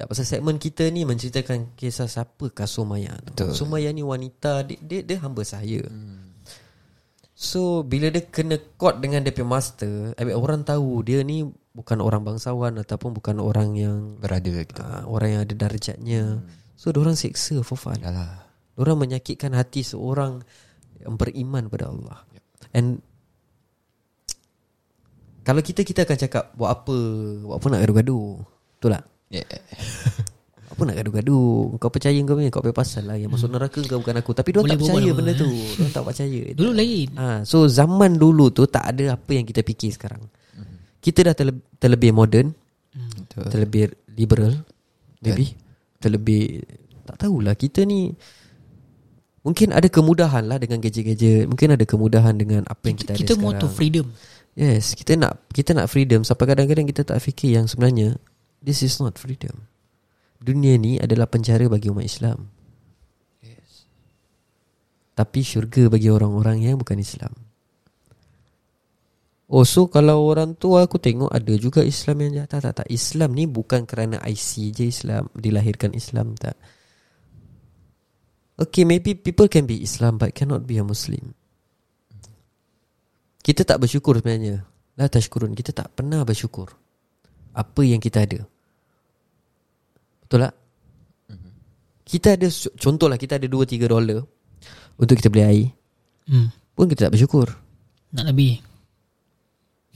Ya, 0.00 0.08
pasal 0.08 0.24
segmen 0.24 0.56
kita 0.56 0.88
ni 0.88 1.04
menceritakan 1.04 1.76
kisah 1.76 2.08
siapakah 2.08 2.64
Sumaya 2.64 3.12
tu. 3.20 3.36
Betul. 3.36 3.52
Sumaya 3.52 3.92
ni 3.92 4.00
wanita, 4.00 4.64
dia, 4.64 4.80
dia, 4.80 5.00
dia 5.04 5.20
hamba 5.20 5.44
saya. 5.44 5.84
Hmm. 5.84 6.32
So, 7.36 7.84
bila 7.84 8.08
dia 8.08 8.24
kena 8.24 8.56
caught 8.80 9.00
dengan 9.00 9.24
dia 9.24 9.32
punya 9.32 9.60
master, 9.60 10.16
mean, 10.16 10.36
orang 10.36 10.64
tahu 10.64 11.04
dia 11.04 11.20
ni 11.20 11.44
bukan 11.70 12.02
orang 12.02 12.26
bangsawan 12.26 12.74
ataupun 12.82 13.14
bukan 13.14 13.38
orang 13.38 13.78
yang 13.78 14.18
Berada 14.18 14.50
gitu. 14.50 14.82
uh, 14.82 15.06
orang 15.06 15.28
yang 15.38 15.42
ada 15.46 15.54
darjatnya. 15.54 16.42
Hmm. 16.42 16.46
So, 16.74 16.90
orang 16.96 17.14
seksa 17.14 17.60
for 17.62 17.78
fun. 17.78 18.00
Yalah. 18.00 18.48
Orang 18.80 18.98
menyakitkan 18.98 19.52
hati 19.52 19.84
seorang 19.84 20.40
yang 21.04 21.14
beriman 21.20 21.68
pada 21.68 21.92
Allah. 21.92 22.18
And 22.72 23.04
kalau 25.44 25.60
kita 25.64 25.84
kita 25.84 26.04
akan 26.04 26.16
cakap 26.16 26.44
buat 26.56 26.70
apa, 26.72 26.96
buat 27.44 27.56
apa 27.60 27.66
nak 27.68 27.80
gaduh-gaduh. 27.86 28.28
Betul 28.78 28.90
tak? 28.96 29.04
Yeah. 29.30 29.46
Apa 30.74 30.82
nak 30.90 30.98
gaduh-gaduh 30.98 31.78
Kau 31.78 31.86
percaya 31.86 32.18
kau 32.26 32.34
punya 32.34 32.50
Kau 32.50 32.66
punya 32.66 32.74
pasal 32.74 33.06
lah 33.06 33.14
Yang 33.14 33.38
masuk 33.38 33.50
neraka 33.54 33.78
kau 33.86 34.02
bukan 34.02 34.18
aku 34.18 34.34
Tapi 34.34 34.48
dia 34.50 34.62
tak 34.66 34.78
percaya 34.82 35.10
benda 35.14 35.32
tu 35.38 35.46
Dia 35.50 35.86
tak 35.94 36.02
percaya 36.02 36.40
Dulu 36.50 36.70
lain 36.74 37.08
ha, 37.14 37.46
So 37.46 37.70
zaman 37.70 38.18
dulu 38.18 38.50
tu 38.50 38.66
Tak 38.66 38.90
ada 38.90 39.14
apa 39.14 39.30
yang 39.30 39.46
kita 39.46 39.62
fikir 39.62 39.94
sekarang 39.94 40.26
Kita 41.00 41.24
dah 41.24 41.34
terle- 41.34 41.64
terlebih 41.76 42.12
modern 42.12 42.52
Betul. 42.92 43.48
Terlebih 43.48 43.82
liberal 44.12 44.54
Maybe. 45.20 45.56
Terlebih 45.96 46.60
Tak 47.04 47.24
tahulah 47.24 47.56
Kita 47.56 47.82
ni 47.82 48.12
Mungkin 49.40 49.72
ada 49.72 49.88
kemudahan 49.88 50.44
lah 50.44 50.60
Dengan 50.60 50.84
gadget-gadget. 50.84 51.48
Mungkin 51.48 51.72
ada 51.72 51.84
kemudahan 51.88 52.36
Dengan 52.36 52.68
apa 52.68 52.84
yang 52.86 53.00
kita, 53.00 53.16
Kita 53.16 53.32
ada 53.32 53.40
more 53.40 53.56
sekarang. 53.56 53.72
to 53.72 53.76
freedom. 53.76 54.06
Yes 54.52 54.92
Kita 54.92 55.16
nak 55.16 55.40
Kita 55.48 55.72
nak 55.72 55.88
freedom. 55.88 56.20
Sampai 56.20 56.44
kadang-kadang 56.44 56.84
kita 56.84 57.02
tak 57.02 57.16
fikir 57.18 57.56
Yang 57.56 57.72
sebenarnya 57.72 58.20
This 58.60 58.84
is 58.84 59.00
not 59.00 59.16
freedom. 59.16 59.64
Dunia 60.36 60.76
ni 60.76 61.00
adalah 61.00 61.24
penjara 61.24 61.64
bagi 61.64 61.88
umat 61.88 62.04
Islam. 62.04 62.52
Yes. 63.40 63.88
Tapi 65.12 65.40
syurga 65.40 65.88
bagi 65.88 66.12
orang-orang 66.12 66.60
yang 66.60 66.76
bukan 66.76 67.00
Islam 67.00 67.32
Oh 69.50 69.66
so 69.66 69.90
kalau 69.90 70.30
orang 70.30 70.54
tu 70.54 70.78
aku 70.78 71.02
tengok 71.02 71.26
ada 71.26 71.50
juga 71.58 71.82
Islam 71.82 72.22
yang 72.22 72.30
jahat 72.38 72.50
Tak 72.54 72.60
tak 72.70 72.74
tak. 72.82 72.86
Islam 72.86 73.34
ni 73.34 73.50
bukan 73.50 73.82
kerana 73.82 74.22
IC 74.22 74.70
je 74.70 74.86
Islam 74.86 75.26
Dilahirkan 75.34 75.90
Islam 75.90 76.38
tak. 76.38 76.54
Okay 78.54 78.86
maybe 78.86 79.18
people 79.18 79.50
can 79.50 79.66
be 79.66 79.82
Islam 79.82 80.22
But 80.22 80.38
cannot 80.38 80.70
be 80.70 80.78
a 80.78 80.86
Muslim. 80.86 81.34
Kita 83.42 83.66
tak 83.66 83.82
bersyukur 83.82 84.22
sebenarnya. 84.22 84.62
La 84.94 85.10
tashkurun 85.10 85.58
Kita 85.58 85.74
tak 85.74 85.98
pernah 85.98 86.22
bersyukur 86.22 86.70
Apa 87.58 87.82
yang 87.82 87.98
kita 87.98 88.22
ada. 88.22 88.46
Betul 90.22 90.46
tak? 90.46 90.54
Kita 92.06 92.38
ada 92.38 92.46
Contohlah 92.78 93.18
kita 93.18 93.42
ada 93.42 93.50
2-3 93.50 93.82
dolar 93.90 94.22
Untuk 94.94 95.18
kita 95.18 95.26
beli 95.26 95.42
air. 95.42 95.66
Hmm. 96.30 96.54
Pun 96.78 96.86
kita 96.86 97.10
tak 97.10 97.18
bersyukur. 97.18 97.50
Nak 98.14 98.30
lebih 98.30 98.69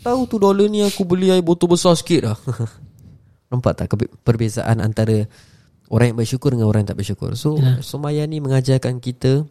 Tahu 0.04 0.20
tu 0.28 0.36
dolar 0.36 0.68
ni 0.68 0.84
aku 0.84 1.08
beli 1.08 1.32
air 1.32 1.40
botol 1.40 1.72
besar 1.72 1.96
sikit 1.96 2.20
dah 2.28 2.38
Nampak 3.50 3.72
tak 3.80 3.88
perbezaan 4.20 4.84
antara 4.84 5.24
Orang 5.88 6.12
yang 6.12 6.18
bersyukur 6.20 6.52
dengan 6.52 6.68
orang 6.68 6.84
yang 6.84 6.92
tak 6.92 7.00
bersyukur 7.00 7.32
So 7.34 7.56
Ya. 7.56 7.80
Sumaya 7.80 8.28
ni 8.28 8.44
mengajarkan 8.44 9.00
kita 9.00 9.48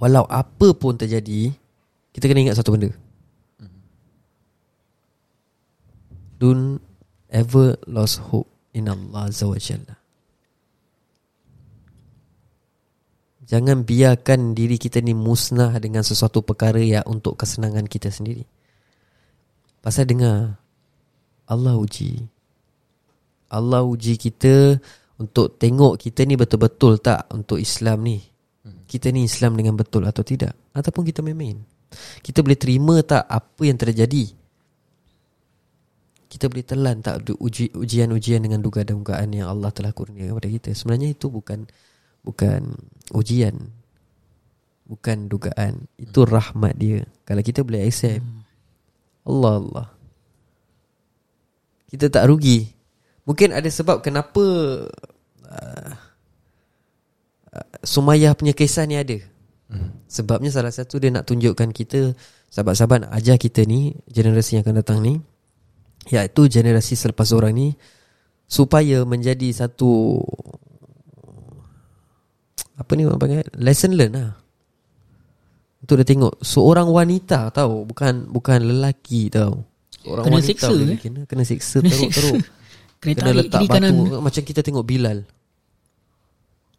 Walau 0.00 0.24
apa 0.32 0.72
pun 0.72 0.96
terjadi 0.96 1.52
Kita 2.16 2.24
kena 2.24 2.48
ingat 2.48 2.56
satu 2.56 2.72
benda 2.72 2.88
Don't 6.40 6.80
ever 7.28 7.76
lose 7.84 8.16
hope 8.16 8.48
in 8.72 8.88
Allah 8.88 9.28
Azza 9.28 9.44
wa 9.44 9.60
Jalla 9.60 10.00
Jangan 13.50 13.82
biarkan 13.82 14.54
diri 14.54 14.78
kita 14.78 15.02
ni 15.02 15.10
musnah 15.10 15.74
dengan 15.82 16.06
sesuatu 16.06 16.38
perkara 16.38 16.78
yang 16.78 17.02
untuk 17.10 17.34
kesenangan 17.34 17.82
kita 17.90 18.06
sendiri. 18.06 18.46
Pasal 19.80 20.04
dengar. 20.04 20.60
Allah 21.48 21.74
uji. 21.74 22.20
Allah 23.50 23.82
uji 23.82 24.14
kita 24.14 24.78
Untuk 25.18 25.58
tengok 25.58 25.98
kita 25.98 26.22
ni 26.22 26.38
betul-betul 26.38 27.02
tak 27.02 27.26
Untuk 27.34 27.58
Islam 27.58 28.06
ni. 28.06 28.20
Kita 28.86 29.10
ni 29.10 29.26
Islam 29.26 29.58
dengan 29.58 29.74
betul 29.74 30.06
atau 30.06 30.22
tidak? 30.22 30.54
Ataupun 30.76 31.02
kita 31.02 31.24
main-main. 31.24 31.58
Kita 32.22 32.44
boleh 32.44 32.60
terima 32.60 33.02
tak 33.02 33.26
Apa 33.26 33.66
yang 33.66 33.80
terjadi? 33.80 34.30
Kita 36.30 36.46
boleh 36.46 36.62
telan 36.62 37.02
tak 37.02 37.26
uji, 37.26 37.74
Ujian-ujian 37.74 38.38
dengan 38.46 38.62
dugaan-dugaan 38.62 39.34
Yang 39.34 39.48
Allah 39.50 39.70
telah 39.74 39.90
kurniakan 39.90 40.38
kepada 40.38 40.48
kita? 40.50 40.70
Sebenarnya 40.76 41.08
itu 41.10 41.26
bukan 41.26 41.66
Bukan 42.20 42.76
ujian. 43.16 43.56
Bukan 44.86 45.26
dugaan. 45.26 45.88
Itu 45.96 46.28
rahmat 46.28 46.76
dia. 46.76 47.02
Kalau 47.24 47.42
kita 47.42 47.64
boleh 47.64 47.88
accept 47.88 48.39
Allah 49.26 49.52
Allah. 49.60 49.86
Kita 51.90 52.06
tak 52.06 52.30
rugi. 52.30 52.70
Mungkin 53.26 53.52
ada 53.52 53.66
sebab 53.66 54.00
kenapa 54.00 54.44
uh, 55.44 55.92
uh, 57.50 57.74
Sumayyah 57.82 58.34
punya 58.38 58.54
kisah 58.54 58.86
ni 58.86 58.96
ada. 58.96 59.18
Sebabnya 60.10 60.50
salah 60.50 60.74
satu 60.74 60.98
dia 60.98 61.14
nak 61.14 61.30
tunjukkan 61.30 61.70
kita 61.70 62.18
Sahabat-sahabat 62.50 63.06
nak 63.06 63.12
ajar 63.14 63.38
kita 63.38 63.62
ni 63.62 63.94
Generasi 64.10 64.58
yang 64.58 64.66
akan 64.66 64.82
datang 64.82 64.98
ni 64.98 65.22
Iaitu 66.10 66.50
generasi 66.50 66.98
selepas 66.98 67.30
orang 67.30 67.54
ni 67.54 67.68
Supaya 68.50 69.06
menjadi 69.06 69.46
satu 69.54 70.18
Apa 72.74 72.98
ni 72.98 73.06
orang 73.06 73.22
panggil? 73.22 73.46
Lesson 73.54 73.94
learn 73.94 74.10
lah 74.18 74.34
Untuk 75.90 76.06
dia 76.06 76.14
tengok 76.14 76.38
Seorang 76.38 76.86
wanita 76.86 77.50
tahu 77.50 77.82
Bukan 77.82 78.30
bukan 78.30 78.62
lelaki 78.62 79.26
tahu 79.26 79.58
Seorang 80.06 80.22
Kena 80.30 80.36
wanita 80.38 80.66
boleh 80.70 80.86
eh? 80.86 80.98
Kena, 81.02 81.20
kena 81.26 81.42
Kena 81.42 81.90
teruk-teruk. 81.90 82.38
Kena 83.02 83.12
Kena 83.18 83.30
letak 83.34 83.58
kiri 83.58 83.66
batu. 83.66 83.74
Kanan 83.74 83.94
Macam 84.22 84.42
kita 84.46 84.60
tengok 84.62 84.86
Bilal. 84.86 85.18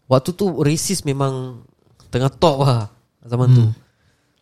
Waktu 0.07 0.29
tu 0.31 0.47
racist 0.63 1.03
memang 1.03 1.59
Tengah 2.07 2.31
top 2.39 2.63
lah 2.63 2.87
Zaman 3.27 3.47
tu. 3.51 3.67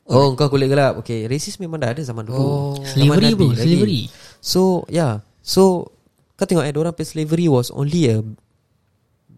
Oh 0.06 0.38
kau 0.38 0.54
kulit 0.54 0.70
gelap. 0.70 1.02
Okay 1.02 1.26
racist 1.26 1.58
memang 1.58 1.82
dah 1.82 1.90
ada 1.90 2.06
zaman 2.06 2.30
dulu. 2.30 2.38
Oh. 2.38 2.78
Zaman 2.86 3.18
Slavery 3.18 3.26
Nabi 3.26 3.42
bro 3.42 3.50
lagi. 3.50 3.66
Slavery? 3.66 4.02
So 4.38 4.62
yeah 4.86 5.26
So 5.42 5.90
Kau 6.38 6.46
tengok 6.46 6.70
eh 6.70 6.74
Diorang 6.78 6.94
pay 6.94 7.10
slavery 7.10 7.50
was 7.50 7.74
only 7.74 8.06
a 8.06 8.22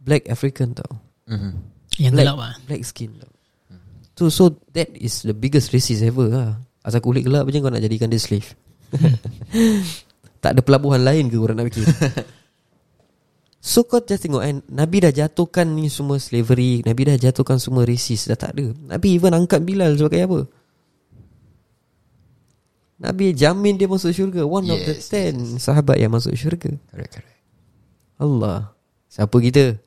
Black 0.04 0.28
African 0.28 0.76
tau. 0.76 0.92
Mhm. 1.32 1.56
Yang 2.04 2.14
Black, 2.20 2.28
gelap 2.28 2.36
lah 2.36 2.54
black 2.68 2.84
skin 2.84 3.16
tau 3.16 3.32
So 4.22 4.30
so 4.30 4.54
that 4.78 4.94
is 4.94 5.26
the 5.26 5.34
biggest 5.34 5.74
racist 5.74 6.06
ever 6.06 6.30
lah. 6.30 6.62
Asal 6.86 7.02
kulit 7.02 7.26
gelap 7.26 7.50
je 7.50 7.58
kau 7.58 7.74
nak 7.74 7.82
jadikan 7.82 8.06
dia 8.14 8.22
slave. 8.22 8.54
Tak 10.42 10.58
ada 10.58 10.62
pelabuhan 10.66 11.06
lain 11.06 11.30
ke 11.30 11.38
orang 11.38 11.58
nak 11.58 11.74
fikir? 11.74 11.86
So 13.62 13.86
kau 13.86 14.02
just 14.02 14.22
tengok 14.26 14.42
kan 14.42 14.62
Nabi 14.70 15.06
dah 15.06 15.14
jatuhkan 15.14 15.70
ni 15.74 15.86
semua 15.86 16.18
slavery 16.18 16.82
Nabi 16.82 17.02
dah 17.06 17.18
jatuhkan 17.18 17.62
semua 17.62 17.86
racist 17.86 18.26
Dah 18.30 18.38
tak 18.38 18.58
ada. 18.58 18.74
Nabi 18.74 19.18
even 19.18 19.38
angkat 19.38 19.62
Bilal 19.62 19.98
sebagai 19.98 20.22
apa? 20.26 20.40
Nabi 23.02 23.34
jamin 23.34 23.78
dia 23.78 23.90
masuk 23.90 24.14
syurga. 24.14 24.46
One 24.46 24.70
of 24.70 24.82
the 24.86 24.98
Yes, 24.98 25.10
ten 25.10 25.58
Sahabat 25.58 25.98
yang 25.98 26.14
masuk 26.14 26.38
syurga. 26.38 26.74
Correct 26.94 27.22
correct. 27.22 27.42
Allah. 28.22 28.74
Siapa 29.10 29.34
kita 29.42 29.82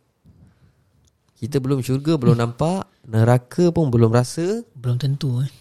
Kita 1.44 1.60
belum 1.60 1.84
syurga 1.84 2.16
Belum 2.16 2.40
nampak 2.40 2.88
Neraka 3.04 3.68
pun 3.68 3.92
belum 3.92 4.16
rasa. 4.16 4.64
Belum 4.72 4.96
tentu 4.96 5.44
eh. 5.44 5.52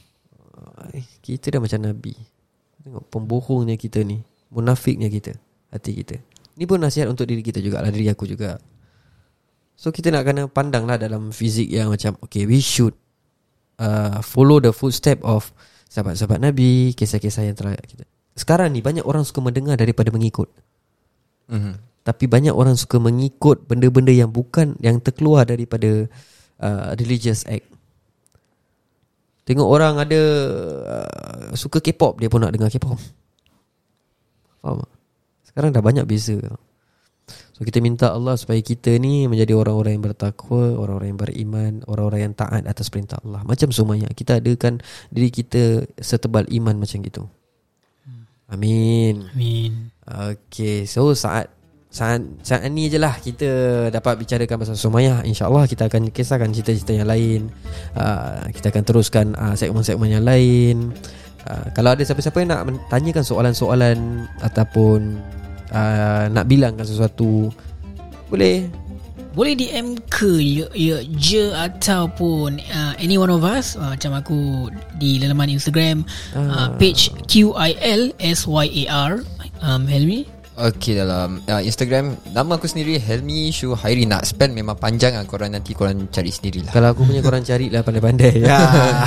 Kita 1.20 1.52
dah 1.52 1.60
macam 1.60 1.84
Nabi. 1.84 2.16
Tengok 2.88 3.04
pembohongnya 3.12 3.76
kita 3.76 4.00
ni 4.08 4.24
Munafiknya 4.48 5.12
kita 5.12 5.36
Hati 5.76 5.92
kita. 5.92 6.16
Ni 6.56 6.64
pun 6.64 6.80
nasihat 6.80 7.12
untuk 7.12 7.28
diri 7.28 7.44
kita 7.44 7.60
juga 7.60 7.84
lah 7.84 7.92
Diri 7.92 8.08
aku 8.08 8.24
juga. 8.24 8.56
So 9.76 9.92
kita 9.92 10.08
nak 10.08 10.24
kena 10.24 10.48
pandang 10.48 10.88
lah 10.88 10.96
Dalam 10.96 11.36
fizik 11.36 11.68
yang 11.68 11.92
macam 11.92 12.16
Okay 12.24 12.48
we 12.48 12.64
should 12.64 12.96
uh, 13.84 14.24
Follow 14.24 14.64
the 14.64 14.72
footstep 14.72 15.20
of 15.28 15.52
Sahabat-sahabat 15.92 16.40
Nabi 16.40 16.96
Kisah-kisah 16.96 17.44
yang 17.44 17.60
telah 17.60 17.76
kita. 17.84 18.08
Sekarang 18.40 18.72
ni 18.72 18.80
banyak 18.80 19.04
orang 19.04 19.28
suka 19.28 19.44
mendengar 19.44 19.76
Daripada 19.76 20.16
mengikut. 20.16 20.48
Mm-hmm. 21.52 21.93
Tapi 22.04 22.28
banyak 22.28 22.52
orang 22.52 22.76
suka 22.76 23.00
mengikut 23.00 23.64
Benda-benda 23.64 24.12
yang 24.12 24.28
bukan 24.28 24.76
Yang 24.84 25.08
terkeluar 25.10 25.48
daripada 25.48 26.06
uh, 26.60 26.92
Religious 27.00 27.48
act. 27.48 27.64
Tengok 29.48 29.68
orang 29.68 30.04
ada 30.04 30.22
uh, 30.84 31.56
Suka 31.56 31.80
K-pop 31.80 32.20
Dia 32.20 32.28
pun 32.28 32.44
nak 32.44 32.52
dengar 32.52 32.68
K-pop. 32.68 33.00
Faham 34.60 34.84
tak? 34.84 34.92
Sekarang 35.48 35.70
dah 35.72 35.84
banyak 35.84 36.04
beza. 36.04 36.40
So 37.56 37.64
kita 37.64 37.80
minta 37.80 38.12
Allah 38.12 38.36
supaya 38.36 38.60
kita 38.60 39.00
ni 39.00 39.32
Menjadi 39.32 39.56
orang-orang 39.56 39.96
yang 39.96 40.04
bertakwa 40.04 40.76
Orang-orang 40.76 41.16
yang 41.16 41.22
beriman 41.24 41.74
Orang-orang 41.88 42.20
yang 42.28 42.34
taat 42.36 42.68
atas 42.68 42.92
perintah 42.92 43.16
Allah. 43.24 43.48
Macam 43.48 43.72
semuanya. 43.72 44.12
Kita 44.12 44.44
adakan 44.44 44.84
diri 45.08 45.32
kita 45.32 45.88
Setebal 46.04 46.52
iman 46.52 46.84
macam 46.84 47.00
gitu. 47.00 47.24
Amin. 48.52 49.32
Amin. 49.32 49.88
Okay 50.04 50.84
So 50.84 51.16
saat 51.16 51.63
saat, 51.94 52.26
saat 52.42 52.66
ni 52.74 52.90
je 52.90 52.98
lah 52.98 53.14
kita 53.22 53.46
dapat 53.94 54.18
bicarakan 54.18 54.66
pasal 54.66 54.74
Sumayah 54.74 55.22
InsyaAllah 55.22 55.70
kita 55.70 55.86
akan 55.86 56.10
kisahkan 56.10 56.50
cerita-cerita 56.50 56.90
yang 56.98 57.06
lain. 57.06 57.54
Uh, 57.94 58.50
Kita 58.50 58.74
akan 58.74 58.82
teruskan 58.82 59.38
uh, 59.38 59.54
segmen-segmen 59.54 60.10
yang 60.10 60.26
lain. 60.26 60.90
Uh, 61.46 61.70
Kalau 61.78 61.94
ada 61.94 62.02
siapa-siapa 62.02 62.42
yang 62.42 62.50
nak 62.50 62.66
tanyakan 62.90 63.22
soalan-soalan 63.22 64.26
Ataupun 64.42 65.22
uh, 65.70 66.26
nak 66.34 66.50
bilangkan 66.50 66.82
sesuatu 66.82 67.54
Boleh. 68.34 68.66
Boleh 69.38 69.54
DM 69.54 69.94
ke 70.10 70.42
ya, 70.42 70.66
ya, 70.74 70.98
je 71.18 71.54
ataupun 71.54 72.58
uh, 72.74 72.94
any 72.98 73.22
one 73.22 73.30
of 73.34 73.46
us? 73.46 73.78
Uh, 73.78 73.94
macam 73.94 74.18
aku 74.18 74.70
di 74.98 75.22
laman 75.22 75.50
Instagram 75.50 76.06
uh, 76.38 76.74
page 76.78 77.14
QILSYAR 77.30 79.12
um, 79.62 79.86
Helmi 79.90 80.33
Okay 80.54 80.94
dalam 80.94 81.42
uh, 81.50 81.62
Instagram 81.66 82.14
Nama 82.30 82.52
aku 82.54 82.70
sendiri 82.70 83.02
Helmi 83.02 83.50
Shu 83.50 83.74
Hairi 83.74 84.06
Nak 84.06 84.22
spell 84.30 84.54
memang 84.54 84.78
panjang 84.78 85.18
lah 85.18 85.26
Korang 85.26 85.50
nanti 85.50 85.74
korang 85.74 86.14
cari 86.14 86.30
sendirilah 86.30 86.70
Kalau 86.70 86.94
aku 86.94 87.10
punya 87.10 87.26
korang 87.26 87.42
cari 87.42 87.74
lah 87.74 87.82
pandai-pandai 87.82 88.46
ya. 88.46 88.58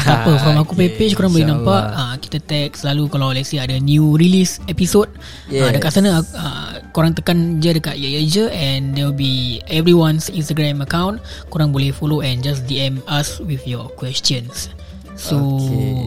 Tak 0.03 0.15
apa 0.27 0.31
From 0.43 0.59
aku 0.59 0.75
punya 0.75 0.91
page 0.99 1.15
Korang 1.15 1.31
boleh 1.31 1.47
nampak 1.47 1.83
uh, 1.95 2.15
Kita 2.19 2.43
tag 2.43 2.75
selalu 2.75 3.07
Kalau 3.07 3.31
let's 3.31 3.55
say 3.55 3.63
ada 3.63 3.79
new 3.79 4.19
release 4.19 4.59
episode 4.67 5.07
yes. 5.47 5.71
uh. 5.71 5.71
Dekat 5.71 5.91
sana 5.95 6.19
uh, 6.19 6.83
Korang 6.91 7.15
tekan 7.15 7.63
je 7.63 7.79
dekat 7.79 7.95
Ya 7.95 8.11
Ya 8.11 8.23
Je 8.27 8.45
And 8.51 8.99
there 8.99 9.07
will 9.07 9.15
be 9.15 9.63
Everyone's 9.71 10.27
Instagram 10.27 10.83
account 10.83 11.23
Korang 11.55 11.71
boleh 11.71 11.95
follow 11.95 12.27
And 12.27 12.43
just 12.43 12.67
DM 12.67 13.07
us 13.07 13.39
With 13.39 13.63
your 13.71 13.87
questions 13.95 14.75
So 15.17 15.41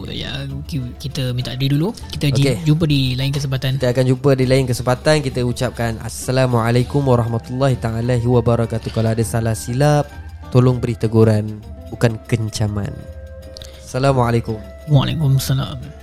okay. 0.06 0.22
ya 0.22 0.46
ki- 0.70 0.94
kita 1.02 1.34
minta 1.34 1.58
diri 1.58 1.74
dulu. 1.74 1.90
Kita 2.14 2.30
okay. 2.30 2.62
jumpa 2.62 2.86
di 2.86 3.18
lain 3.18 3.34
kesempatan. 3.34 3.76
Kita 3.82 3.90
akan 3.90 4.04
jumpa 4.06 4.30
di 4.38 4.46
lain 4.46 4.64
kesempatan 4.70 5.18
Kita 5.18 5.42
ucapkan 5.42 5.98
Assalamualaikum 5.98 7.02
warahmatullahi 7.02 7.74
taala 7.74 8.16
wabarakatuh 8.22 8.90
Kalau 8.94 9.10
ada 9.10 9.24
salah 9.26 9.58
silap 9.58 10.06
Tolong 10.54 10.78
beri 10.78 10.94
teguran 10.94 11.58
Bukan 11.90 12.22
kencaman 12.30 12.94
Assalamualaikum 13.82 14.56
Waalaikumsalam. 14.90 15.99